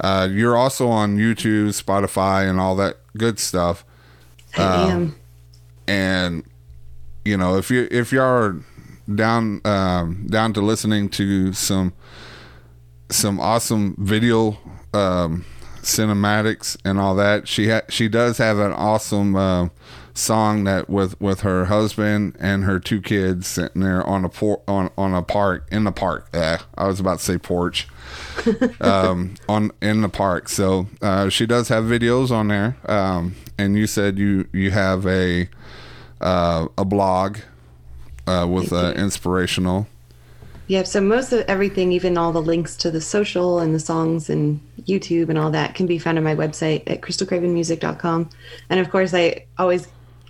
Uh, 0.00 0.28
you're 0.30 0.56
also 0.56 0.88
on 0.88 1.16
YouTube, 1.16 1.68
Spotify, 1.68 2.48
and 2.48 2.60
all 2.60 2.76
that 2.76 2.98
good 3.16 3.38
stuff. 3.38 3.84
I 4.56 4.62
um, 4.62 4.90
am. 4.90 5.16
And 5.88 6.44
you 7.24 7.36
know, 7.36 7.56
if 7.56 7.70
you 7.70 7.88
if 7.90 8.12
you 8.12 8.20
are 8.20 8.56
down 9.14 9.60
um, 9.64 10.26
down 10.26 10.52
to 10.54 10.60
listening 10.60 11.08
to 11.10 11.52
some 11.52 11.92
some 13.08 13.38
awesome 13.40 13.94
video 13.98 14.58
um, 14.92 15.44
cinematics 15.86 16.76
and 16.84 16.98
all 16.98 17.14
that, 17.16 17.48
she 17.48 17.70
ha- 17.70 17.82
she 17.88 18.08
does 18.08 18.38
have 18.38 18.58
an 18.58 18.72
awesome 18.72 19.34
uh, 19.36 19.68
song 20.14 20.64
that 20.64 20.88
with 20.88 21.20
with 21.20 21.40
her 21.40 21.66
husband 21.66 22.36
and 22.40 22.64
her 22.64 22.78
two 22.78 23.00
kids 23.00 23.46
sitting 23.46 23.82
there 23.82 24.06
on 24.06 24.24
a 24.24 24.28
por- 24.28 24.62
on 24.66 24.90
on 24.98 25.14
a 25.14 25.22
park 25.22 25.66
in 25.70 25.84
the 25.84 25.92
park. 25.92 26.28
I 26.34 26.86
was 26.86 27.00
about 27.00 27.18
to 27.18 27.24
say 27.24 27.38
porch. 27.38 27.88
um, 28.80 29.34
on 29.48 29.70
in 29.82 30.02
the 30.02 30.08
park. 30.08 30.48
So 30.48 30.86
uh, 31.02 31.28
she 31.28 31.46
does 31.46 31.68
have 31.68 31.84
videos 31.84 32.30
on 32.30 32.48
there. 32.48 32.76
Um, 32.86 33.34
and 33.58 33.76
you 33.76 33.86
said 33.86 34.18
you 34.18 34.48
you 34.52 34.70
have 34.70 35.06
a 35.06 35.48
uh, 36.20 36.68
a 36.76 36.84
blog 36.84 37.38
uh, 38.26 38.46
with 38.50 38.72
uh, 38.72 38.92
inspirational. 38.96 39.86
Yeah, 40.68 40.82
so 40.82 41.00
most 41.00 41.32
of 41.32 41.44
everything, 41.46 41.92
even 41.92 42.18
all 42.18 42.32
the 42.32 42.42
links 42.42 42.76
to 42.78 42.90
the 42.90 43.00
social 43.00 43.60
and 43.60 43.74
the 43.74 43.78
songs 43.78 44.28
and 44.28 44.60
YouTube 44.82 45.28
and 45.28 45.38
all 45.38 45.50
that, 45.52 45.74
can 45.74 45.86
be 45.86 45.98
found 45.98 46.18
on 46.18 46.24
my 46.24 46.34
website 46.34 46.82
at 46.88 47.02
krystalcravenmusic.com. 47.02 48.30
And 48.68 48.80
of 48.80 48.90
course, 48.90 49.14
I 49.14 49.46
always 49.58 49.86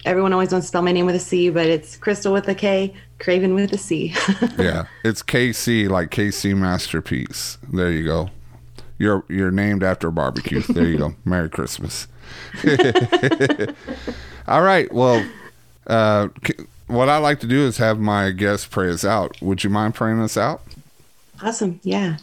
everyone 0.06 0.32
always 0.32 0.52
wants 0.52 0.66
to 0.66 0.68
spell 0.68 0.82
my 0.82 0.92
name 0.92 1.04
with 1.04 1.16
a 1.16 1.20
C, 1.20 1.50
but 1.50 1.66
it's 1.66 1.98
Krystal 1.98 2.32
with 2.32 2.48
a 2.48 2.54
K, 2.54 2.94
Craven 3.18 3.54
with 3.54 3.72
a 3.72 3.78
C. 3.78 4.14
yeah, 4.58 4.86
it's 5.04 5.22
KC 5.22 5.88
like 5.88 6.10
KC 6.10 6.56
Masterpiece. 6.56 7.58
There 7.72 7.90
you 7.90 8.04
go. 8.04 8.30
You're 8.98 9.24
you're 9.28 9.50
named 9.50 9.82
after 9.82 10.08
a 10.08 10.12
barbecue. 10.12 10.60
There 10.60 10.86
you 10.86 10.98
go. 10.98 11.14
Merry 11.24 11.50
Christmas. 11.50 12.08
All 14.48 14.62
right. 14.62 14.90
Well, 14.92 15.26
uh, 15.86 16.28
what 16.86 17.08
I 17.08 17.18
like 17.18 17.40
to 17.40 17.46
do 17.46 17.66
is 17.66 17.78
have 17.78 17.98
my 17.98 18.30
guests 18.30 18.66
pray 18.66 18.90
us 18.90 19.04
out. 19.04 19.40
Would 19.42 19.64
you 19.64 19.70
mind 19.70 19.94
praying 19.94 20.20
us 20.20 20.36
out? 20.36 20.62
Awesome. 21.42 21.80
Yeah. 21.82 22.16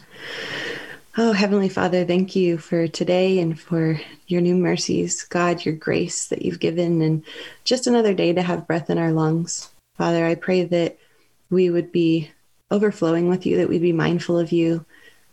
Oh, 1.16 1.32
Heavenly 1.32 1.68
Father, 1.68 2.04
thank 2.04 2.34
you 2.34 2.58
for 2.58 2.88
today 2.88 3.38
and 3.38 3.58
for 3.58 4.00
your 4.26 4.40
new 4.40 4.56
mercies, 4.56 5.22
God, 5.22 5.64
your 5.64 5.74
grace 5.74 6.26
that 6.26 6.42
you've 6.42 6.58
given, 6.58 7.00
and 7.02 7.22
just 7.62 7.86
another 7.86 8.14
day 8.14 8.32
to 8.32 8.42
have 8.42 8.66
breath 8.66 8.90
in 8.90 8.98
our 8.98 9.12
lungs. 9.12 9.70
Father, 9.96 10.26
I 10.26 10.34
pray 10.34 10.64
that 10.64 10.98
we 11.50 11.70
would 11.70 11.92
be 11.92 12.30
overflowing 12.70 13.28
with 13.28 13.46
you, 13.46 13.58
that 13.58 13.68
we'd 13.68 13.82
be 13.82 13.92
mindful 13.92 14.38
of 14.38 14.50
you, 14.50 14.84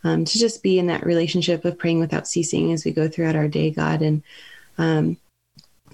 um, 0.04 0.24
to 0.24 0.38
just 0.38 0.62
be 0.62 0.78
in 0.78 0.86
that 0.86 1.04
relationship 1.04 1.64
of 1.64 1.78
praying 1.78 1.98
without 1.98 2.28
ceasing 2.28 2.72
as 2.72 2.84
we 2.84 2.92
go 2.92 3.08
throughout 3.08 3.34
our 3.34 3.48
day, 3.48 3.70
God. 3.70 4.02
And 4.02 4.22
um, 4.78 5.16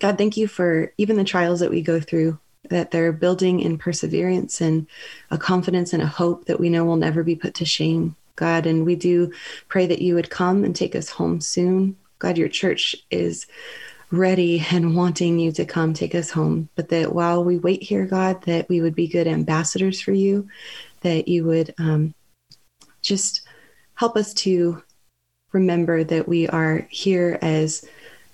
God, 0.01 0.18
thank 0.18 0.37
you 0.37 0.48
for 0.48 0.92
even 0.98 1.16
the 1.16 1.24
trials 1.24 1.61
that 1.61 1.70
we 1.70 1.81
go 1.81 1.98
through, 1.98 2.38
that 2.70 2.90
they're 2.90 3.12
building 3.12 3.61
in 3.61 3.78
perseverance 3.78 4.61
and 4.61 4.87
a 5.31 5.38
confidence 5.38 5.92
and 5.92 6.02
a 6.02 6.07
hope 6.07 6.46
that 6.46 6.61
we 6.61 6.68
know 6.68 6.85
will 6.85 6.96
never 6.96 7.22
be 7.22 7.37
put 7.37 7.54
to 7.54 7.64
shame. 7.64 8.16
God, 8.37 8.66
and 8.66 8.87
we 8.87 8.94
do 8.94 9.33
pray 9.68 9.87
that 9.87 10.00
you 10.00 10.14
would 10.14 10.31
come 10.31 10.64
and 10.64 10.74
take 10.74 10.94
us 10.94 11.11
home 11.11 11.40
soon. 11.40 11.96
God, 12.18 12.38
your 12.38 12.48
church 12.48 12.94
is 13.11 13.46
ready 14.11 14.64
and 14.70 14.96
wanting 14.96 15.38
you 15.38 15.52
to 15.52 15.64
come 15.64 15.92
take 15.92 16.14
us 16.14 16.31
home. 16.31 16.68
But 16.76 16.88
that 16.90 17.14
while 17.14 17.44
we 17.44 17.59
wait 17.59 17.83
here, 17.83 18.07
God, 18.07 18.42
that 18.42 18.68
we 18.68 18.81
would 18.81 18.94
be 18.94 19.09
good 19.09 19.26
ambassadors 19.26 20.00
for 20.00 20.12
you, 20.12 20.48
that 21.00 21.28
you 21.28 21.44
would 21.44 21.74
um, 21.78 22.14
just 23.02 23.42
help 23.94 24.16
us 24.16 24.33
to 24.35 24.83
remember 25.52 26.04
that 26.04 26.28
we 26.28 26.48
are 26.48 26.87
here 26.90 27.38
as 27.42 27.85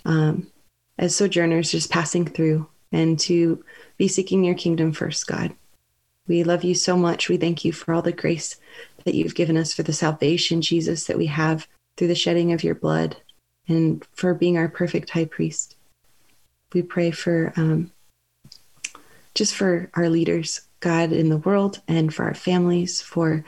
um, 0.04 0.50
as 0.98 1.16
sojourners, 1.16 1.70
just 1.70 1.90
passing 1.90 2.26
through, 2.26 2.68
and 2.92 3.18
to 3.18 3.64
be 3.96 4.08
seeking 4.08 4.44
your 4.44 4.54
kingdom 4.54 4.92
first, 4.92 5.26
God. 5.26 5.54
We 6.26 6.42
love 6.42 6.64
you 6.64 6.74
so 6.74 6.96
much. 6.96 7.28
We 7.28 7.36
thank 7.36 7.64
you 7.64 7.72
for 7.72 7.92
all 7.92 8.02
the 8.02 8.12
grace 8.12 8.56
that 9.04 9.14
you've 9.14 9.34
given 9.34 9.56
us 9.56 9.74
for 9.74 9.82
the 9.82 9.92
salvation, 9.92 10.62
Jesus, 10.62 11.04
that 11.04 11.18
we 11.18 11.26
have 11.26 11.68
through 11.96 12.08
the 12.08 12.14
shedding 12.14 12.52
of 12.52 12.64
your 12.64 12.74
blood 12.74 13.16
and 13.68 14.04
for 14.12 14.34
being 14.34 14.56
our 14.56 14.68
perfect 14.68 15.10
high 15.10 15.26
priest. 15.26 15.76
We 16.72 16.82
pray 16.82 17.10
for 17.10 17.52
um, 17.56 17.92
just 19.34 19.54
for 19.54 19.90
our 19.94 20.08
leaders, 20.08 20.62
God, 20.80 21.12
in 21.12 21.28
the 21.28 21.38
world, 21.38 21.80
and 21.88 22.12
for 22.12 22.24
our 22.24 22.34
families, 22.34 23.00
for 23.00 23.44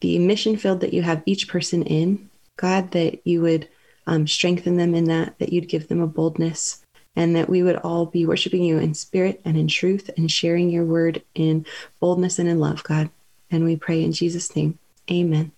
the 0.00 0.18
mission 0.18 0.56
field 0.56 0.80
that 0.80 0.92
you 0.92 1.02
have 1.02 1.22
each 1.26 1.48
person 1.48 1.82
in, 1.82 2.28
God, 2.56 2.90
that 2.92 3.26
you 3.26 3.42
would 3.42 3.68
um, 4.06 4.26
strengthen 4.26 4.76
them 4.76 4.94
in 4.94 5.04
that, 5.04 5.38
that 5.38 5.52
you'd 5.52 5.68
give 5.68 5.88
them 5.88 6.00
a 6.00 6.06
boldness, 6.06 6.84
and 7.16 7.34
that 7.34 7.48
we 7.48 7.62
would 7.62 7.76
all 7.76 8.06
be 8.06 8.26
worshiping 8.26 8.62
you 8.62 8.78
in 8.78 8.94
spirit 8.94 9.40
and 9.44 9.56
in 9.56 9.66
truth 9.66 10.10
and 10.16 10.30
sharing 10.30 10.70
your 10.70 10.84
word 10.84 11.22
in 11.34 11.64
boldness 11.98 12.38
and 12.38 12.48
in 12.48 12.60
love, 12.60 12.84
God. 12.84 13.08
And 13.50 13.64
we 13.64 13.74
pray 13.74 14.04
in 14.04 14.12
Jesus' 14.12 14.54
name. 14.54 14.78
Amen. 15.10 15.50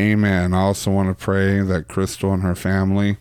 Amen. 0.00 0.54
I 0.54 0.60
also 0.60 0.90
want 0.90 1.08
to 1.08 1.24
pray 1.24 1.60
that 1.60 1.88
Krystal 1.88 2.32
and 2.32 2.42
her 2.42 2.54
family 2.54 3.16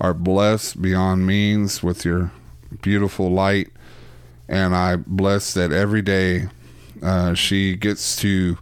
are 0.00 0.14
blessed 0.14 0.80
beyond 0.80 1.26
means 1.26 1.82
with 1.82 2.04
your 2.04 2.32
beautiful 2.80 3.30
light. 3.30 3.68
And 4.48 4.74
I 4.74 4.96
bless 4.96 5.52
that 5.54 5.72
every 5.72 6.02
day 6.02 6.48
uh, 7.02 7.34
she 7.34 7.76
gets 7.76 8.16
to 8.16 8.58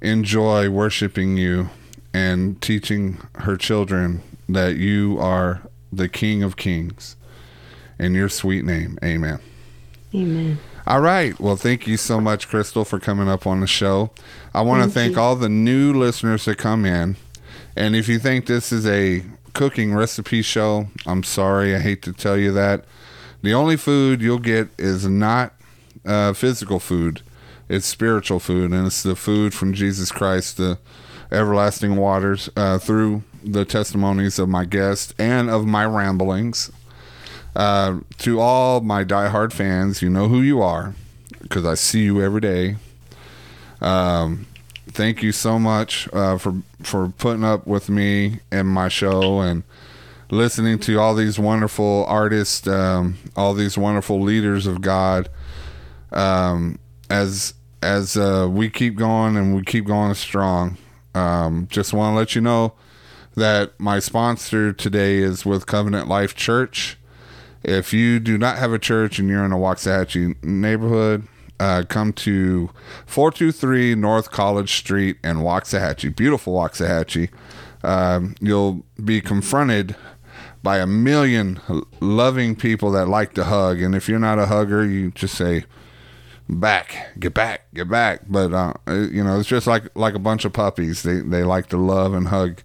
enjoy 0.00 0.70
worshiping 0.70 1.36
you 1.36 1.70
and 2.14 2.60
teaching 2.60 3.18
her 3.36 3.56
children 3.56 4.22
that 4.48 4.76
you 4.76 5.18
are 5.20 5.62
the 5.92 6.08
King 6.08 6.42
of 6.42 6.56
Kings. 6.56 7.16
In 8.02 8.14
your 8.14 8.28
sweet 8.28 8.64
name, 8.64 8.98
amen. 9.04 9.38
Amen. 10.12 10.58
All 10.88 11.00
right. 11.00 11.38
Well, 11.38 11.54
thank 11.54 11.86
you 11.86 11.96
so 11.96 12.20
much, 12.20 12.48
Krystal, 12.48 12.84
for 12.84 12.98
coming 12.98 13.28
up 13.28 13.46
on 13.46 13.60
the 13.60 13.68
show. 13.68 14.10
I 14.52 14.62
want 14.62 14.82
to 14.82 14.90
thank, 14.90 15.16
all 15.16 15.36
the 15.36 15.48
new 15.48 15.92
listeners 15.92 16.44
that 16.46 16.58
come 16.58 16.84
in. 16.84 17.14
And 17.76 17.94
if 17.94 18.08
you 18.08 18.18
think 18.18 18.46
this 18.46 18.72
is 18.72 18.88
a 18.88 19.22
cooking 19.52 19.94
recipe 19.94 20.42
show, 20.42 20.88
I'm 21.06 21.22
sorry. 21.22 21.76
I 21.76 21.78
hate 21.78 22.02
to 22.02 22.12
tell 22.12 22.36
you 22.36 22.50
that. 22.52 22.84
The 23.40 23.54
only 23.54 23.76
food 23.76 24.20
you'll 24.20 24.40
get 24.40 24.70
is 24.78 25.06
not 25.06 25.54
uh, 26.04 26.32
physical 26.32 26.80
food, 26.80 27.22
it's 27.68 27.86
spiritual 27.86 28.40
food. 28.40 28.72
And 28.72 28.88
it's 28.88 29.04
the 29.04 29.14
food 29.14 29.54
from 29.54 29.74
Jesus 29.74 30.10
Christ, 30.10 30.56
the 30.56 30.78
everlasting 31.30 31.94
waters, 31.94 32.50
uh, 32.56 32.78
through 32.78 33.22
the 33.44 33.64
testimonies 33.64 34.40
of 34.40 34.48
my 34.48 34.64
guests 34.64 35.14
and 35.20 35.48
of 35.48 35.66
my 35.66 35.86
ramblings. 35.86 36.72
Uh, 37.54 38.00
to 38.18 38.40
all 38.40 38.80
my 38.80 39.04
diehard 39.04 39.52
fans, 39.52 40.00
you 40.00 40.08
know 40.08 40.28
who 40.28 40.40
you 40.40 40.62
are 40.62 40.94
because 41.42 41.66
I 41.66 41.74
see 41.74 42.02
you 42.04 42.22
every 42.22 42.40
day. 42.40 42.76
Um, 43.80 44.46
thank 44.88 45.22
you 45.22 45.32
so 45.32 45.58
much 45.58 46.08
uh, 46.12 46.38
for 46.38 46.62
for 46.82 47.08
putting 47.18 47.44
up 47.44 47.66
with 47.66 47.88
me 47.88 48.40
and 48.50 48.68
my 48.68 48.88
show 48.88 49.40
and 49.40 49.64
listening 50.30 50.78
to 50.78 50.98
all 50.98 51.14
these 51.14 51.38
wonderful 51.38 52.06
artists, 52.08 52.66
um, 52.66 53.18
all 53.36 53.52
these 53.52 53.76
wonderful 53.76 54.20
leaders 54.20 54.66
of 54.66 54.80
God. 54.80 55.28
Um, 56.10 56.78
as 57.10 57.54
as 57.82 58.16
uh, 58.16 58.48
we 58.50 58.70
keep 58.70 58.94
going 58.96 59.36
and 59.36 59.54
we 59.54 59.62
keep 59.62 59.86
going 59.86 60.14
strong, 60.14 60.78
um, 61.14 61.68
just 61.70 61.92
want 61.92 62.14
to 62.14 62.16
let 62.16 62.34
you 62.34 62.40
know 62.40 62.72
that 63.34 63.78
my 63.78 63.98
sponsor 63.98 64.72
today 64.72 65.18
is 65.18 65.44
with 65.44 65.66
Covenant 65.66 66.08
Life 66.08 66.34
Church. 66.34 66.96
If 67.64 67.92
you 67.92 68.18
do 68.18 68.38
not 68.38 68.58
have 68.58 68.72
a 68.72 68.78
church 68.78 69.18
and 69.18 69.28
you're 69.28 69.44
in 69.44 69.52
a 69.52 69.56
Waxahachie 69.56 70.42
neighborhood, 70.42 71.26
uh, 71.60 71.84
come 71.88 72.12
to 72.12 72.70
423 73.06 73.94
North 73.94 74.30
College 74.30 74.74
Street 74.74 75.16
in 75.22 75.38
Waxahachie, 75.38 76.14
beautiful 76.14 76.54
Waxahachie. 76.54 77.30
Um, 77.84 78.34
you'll 78.40 78.84
be 79.02 79.20
confronted 79.20 79.94
by 80.62 80.78
a 80.78 80.86
million 80.86 81.60
loving 82.00 82.54
people 82.56 82.90
that 82.92 83.06
like 83.06 83.34
to 83.34 83.44
hug. 83.44 83.80
And 83.80 83.94
if 83.94 84.08
you're 84.08 84.18
not 84.18 84.38
a 84.38 84.46
hugger, 84.46 84.84
you 84.84 85.10
just 85.10 85.34
say, 85.34 85.64
back, 86.60 87.18
get 87.18 87.34
back, 87.34 87.72
get 87.74 87.88
back. 87.88 88.22
But, 88.28 88.52
uh, 88.52 88.74
you 88.88 89.22
know, 89.24 89.38
it's 89.38 89.48
just 89.48 89.66
like, 89.66 89.84
like 89.94 90.14
a 90.14 90.18
bunch 90.18 90.44
of 90.44 90.52
puppies. 90.52 91.02
They, 91.02 91.20
they 91.20 91.42
like 91.42 91.68
to 91.68 91.76
love 91.76 92.14
and 92.14 92.28
hug. 92.28 92.60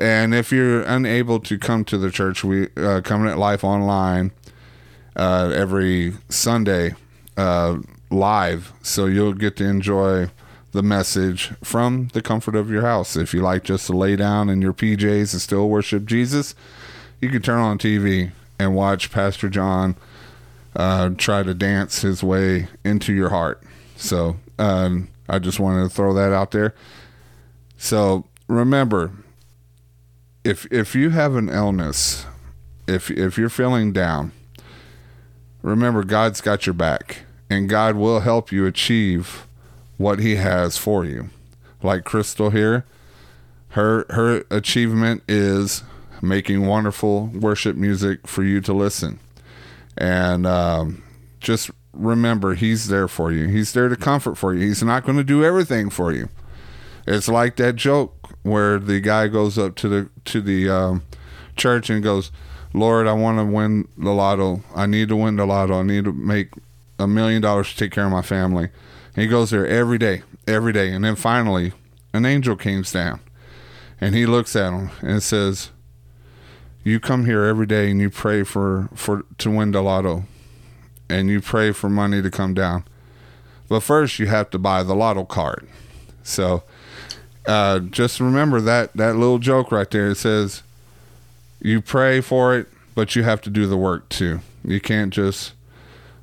And 0.00 0.34
if 0.34 0.50
you're 0.50 0.82
unable 0.82 1.40
to 1.40 1.58
come 1.58 1.84
to 1.86 1.98
the 1.98 2.10
church, 2.10 2.42
we, 2.42 2.68
uh, 2.76 3.00
Covenant 3.02 3.38
Life 3.38 3.64
Online, 3.64 4.32
uh, 5.16 5.52
every 5.54 6.14
Sunday, 6.28 6.94
uh, 7.36 7.78
live, 8.10 8.72
so 8.82 9.06
you'll 9.06 9.34
get 9.34 9.56
to 9.56 9.64
enjoy 9.64 10.30
the 10.72 10.82
message 10.82 11.52
from 11.62 12.08
the 12.12 12.22
comfort 12.22 12.56
of 12.56 12.70
your 12.70 12.82
house. 12.82 13.16
If 13.16 13.32
you 13.32 13.40
like 13.42 13.64
just 13.64 13.86
to 13.86 13.92
lay 13.92 14.16
down 14.16 14.48
in 14.48 14.60
your 14.60 14.72
PJs 14.72 15.32
and 15.32 15.40
still 15.40 15.68
worship 15.68 16.04
Jesus, 16.04 16.54
you 17.20 17.28
can 17.28 17.42
turn 17.42 17.60
on 17.60 17.78
TV 17.78 18.32
and 18.58 18.74
watch 18.74 19.10
Pastor 19.10 19.48
John 19.48 19.96
uh, 20.76 21.10
try 21.16 21.42
to 21.42 21.54
dance 21.54 22.02
his 22.02 22.22
way 22.22 22.68
into 22.84 23.12
your 23.12 23.30
heart. 23.30 23.62
So 23.96 24.36
um, 24.58 25.08
I 25.28 25.38
just 25.38 25.60
wanted 25.60 25.84
to 25.84 25.88
throw 25.88 26.12
that 26.14 26.32
out 26.32 26.50
there. 26.50 26.74
So 27.76 28.24
remember, 28.48 29.12
if 30.44 30.66
if 30.72 30.94
you 30.94 31.10
have 31.10 31.34
an 31.34 31.48
illness, 31.48 32.26
if 32.86 33.10
if 33.10 33.38
you're 33.38 33.48
feeling 33.48 33.92
down, 33.92 34.32
remember 35.62 36.04
God's 36.04 36.40
got 36.40 36.66
your 36.66 36.74
back 36.74 37.24
and 37.48 37.68
God 37.68 37.96
will 37.96 38.20
help 38.20 38.52
you 38.52 38.66
achieve 38.66 39.46
what 39.96 40.18
he 40.18 40.36
has 40.36 40.76
for 40.76 41.04
you. 41.04 41.30
Like 41.82 42.04
Krystal 42.04 42.52
here, 42.52 42.84
her 43.70 44.06
her 44.10 44.44
achievement 44.50 45.22
is 45.28 45.82
making 46.22 46.66
wonderful 46.66 47.26
worship 47.26 47.76
music 47.76 48.26
for 48.26 48.42
you 48.42 48.60
to 48.62 48.72
listen. 48.72 49.18
And 49.96 50.46
um, 50.46 51.02
just 51.40 51.70
remember, 51.92 52.54
he's 52.54 52.88
there 52.88 53.08
for 53.08 53.32
you. 53.32 53.46
He's 53.46 53.72
there 53.72 53.88
to 53.88 53.96
comfort 53.96 54.36
for 54.36 54.54
you. 54.54 54.66
He's 54.66 54.82
not 54.82 55.04
going 55.04 55.18
to 55.18 55.24
do 55.24 55.44
everything 55.44 55.90
for 55.90 56.12
you. 56.12 56.28
It's 57.06 57.28
like 57.28 57.56
that 57.56 57.76
joke 57.76 58.30
where 58.42 58.78
the 58.78 59.00
guy 59.00 59.28
goes 59.28 59.58
up 59.58 59.74
to 59.76 59.88
the 59.88 60.10
to 60.24 60.40
the 60.40 60.70
um, 60.70 61.02
church 61.54 61.90
and 61.90 62.02
goes, 62.02 62.32
"Lord, 62.72 63.06
I 63.06 63.12
want 63.12 63.38
to 63.38 63.44
win 63.44 63.86
the 63.98 64.12
lotto. 64.12 64.62
I 64.74 64.86
need 64.86 65.08
to 65.08 65.16
win 65.16 65.36
the 65.36 65.46
lotto. 65.46 65.80
I 65.80 65.82
need 65.82 66.04
to 66.04 66.12
make 66.12 66.48
a 66.98 67.06
million 67.06 67.42
dollars 67.42 67.70
to 67.70 67.76
take 67.76 67.92
care 67.92 68.06
of 68.06 68.12
my 68.12 68.22
family. 68.22 68.70
And 69.14 69.22
he 69.22 69.26
goes 69.26 69.50
there 69.50 69.66
every 69.66 69.98
day, 69.98 70.22
every 70.46 70.72
day. 70.72 70.90
And 70.92 71.04
then 71.04 71.16
finally, 71.16 71.72
an 72.12 72.24
angel 72.24 72.56
comes 72.56 72.92
down 72.92 73.20
and 74.00 74.14
he 74.14 74.26
looks 74.26 74.56
at 74.56 74.72
him 74.72 74.90
and 75.02 75.22
says, 75.22 75.70
You 76.84 77.00
come 77.00 77.24
here 77.24 77.44
every 77.44 77.66
day 77.66 77.90
and 77.90 78.00
you 78.00 78.10
pray 78.10 78.44
for, 78.44 78.90
for 78.94 79.24
to 79.38 79.50
win 79.50 79.72
the 79.72 79.82
lotto 79.82 80.24
and 81.08 81.28
you 81.28 81.40
pray 81.40 81.72
for 81.72 81.88
money 81.88 82.22
to 82.22 82.30
come 82.30 82.54
down. 82.54 82.84
But 83.68 83.80
first, 83.80 84.18
you 84.18 84.26
have 84.26 84.50
to 84.50 84.58
buy 84.58 84.82
the 84.82 84.94
lotto 84.94 85.24
card. 85.24 85.66
So 86.22 86.62
uh, 87.46 87.80
just 87.80 88.20
remember 88.20 88.60
that, 88.60 88.94
that 88.96 89.16
little 89.16 89.38
joke 89.38 89.72
right 89.72 89.90
there. 89.90 90.10
It 90.10 90.16
says, 90.16 90.62
You 91.60 91.80
pray 91.80 92.20
for 92.20 92.56
it, 92.56 92.68
but 92.94 93.16
you 93.16 93.22
have 93.22 93.40
to 93.42 93.50
do 93.50 93.66
the 93.66 93.78
work 93.78 94.08
too. 94.10 94.40
You 94.62 94.80
can't 94.80 95.12
just 95.12 95.54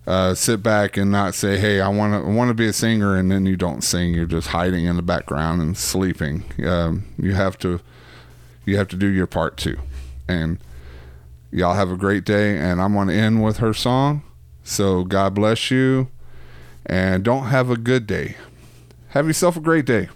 uh, 0.08 0.34
sit 0.34 0.64
back 0.64 0.98
and 0.98 1.12
not 1.12 1.36
say, 1.36 1.60
"Hey, 1.60 1.80
I 1.80 1.88
want 1.88 2.26
to 2.26 2.30
want 2.32 2.50
to 2.50 2.54
be 2.54 2.68
a 2.68 2.74
singer," 2.74 3.16
and 3.16 3.32
then 3.32 3.46
you 3.46 3.56
don't 3.56 3.84
sing. 3.84 4.14
You're 4.14 4.26
just 4.26 4.48
hiding 4.48 4.86
in 4.86 4.96
the 4.96 5.02
background 5.02 5.62
and 5.62 5.78
sleeping. 5.78 6.44
Um, 6.66 7.06
you 7.18 7.36
have 7.36 7.58
to 7.60 7.80
you 8.66 8.78
have 8.78 8.88
to 8.90 8.96
do 8.96 9.08
your 9.08 9.28
part 9.28 9.58
too. 9.58 9.78
And 10.32 10.58
y'all 11.52 11.74
have 11.74 11.92
a 11.92 11.98
great 11.98 12.24
day. 12.24 12.58
And 12.58 12.82
I'm 12.82 12.94
going 12.94 13.08
to 13.10 13.14
end 13.14 13.44
with 13.44 13.58
her 13.58 13.74
song. 13.74 14.24
So 14.64 15.04
God 15.04 15.34
bless 15.34 15.72
you, 15.72 16.10
and 16.86 17.24
don't 17.24 17.46
have 17.46 17.70
a 17.70 17.78
good 17.78 18.06
day. 18.06 18.36
Have 19.10 19.28
yourself 19.28 19.58
a 19.58 19.60
great 19.60 19.86
day. 19.86 20.10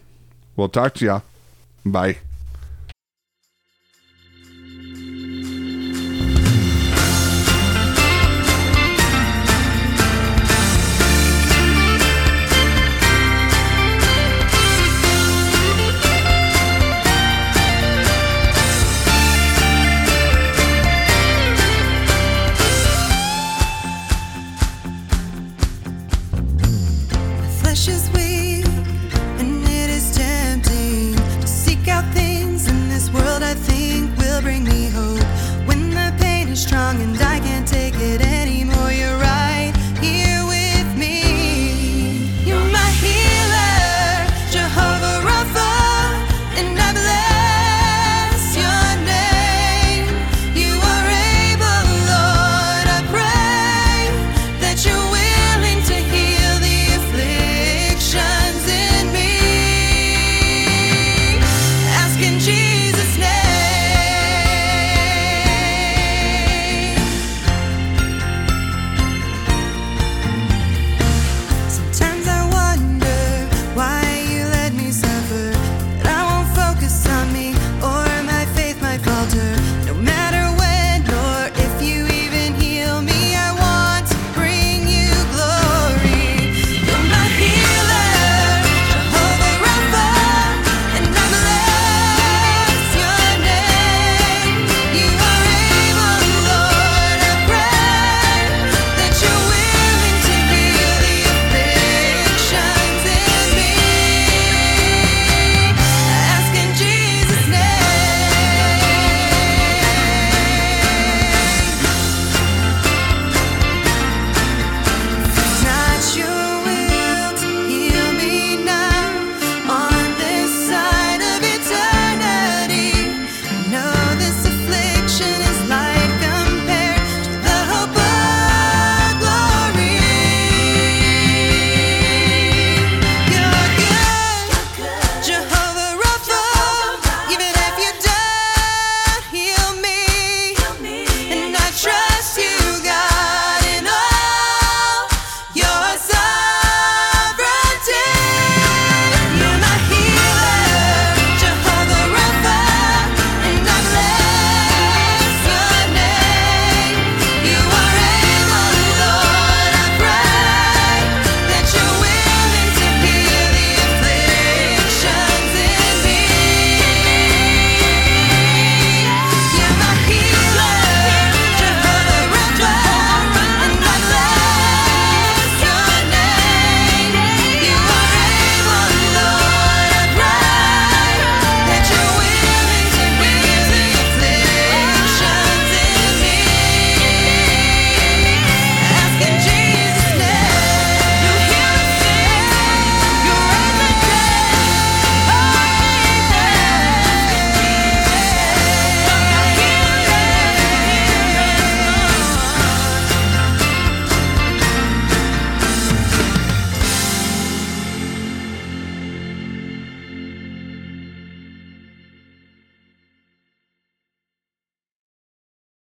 We'll 0.56 0.70
talk 0.70 0.94
to 0.96 1.06
y'all. 1.06 1.24
Bye. 1.84 2.18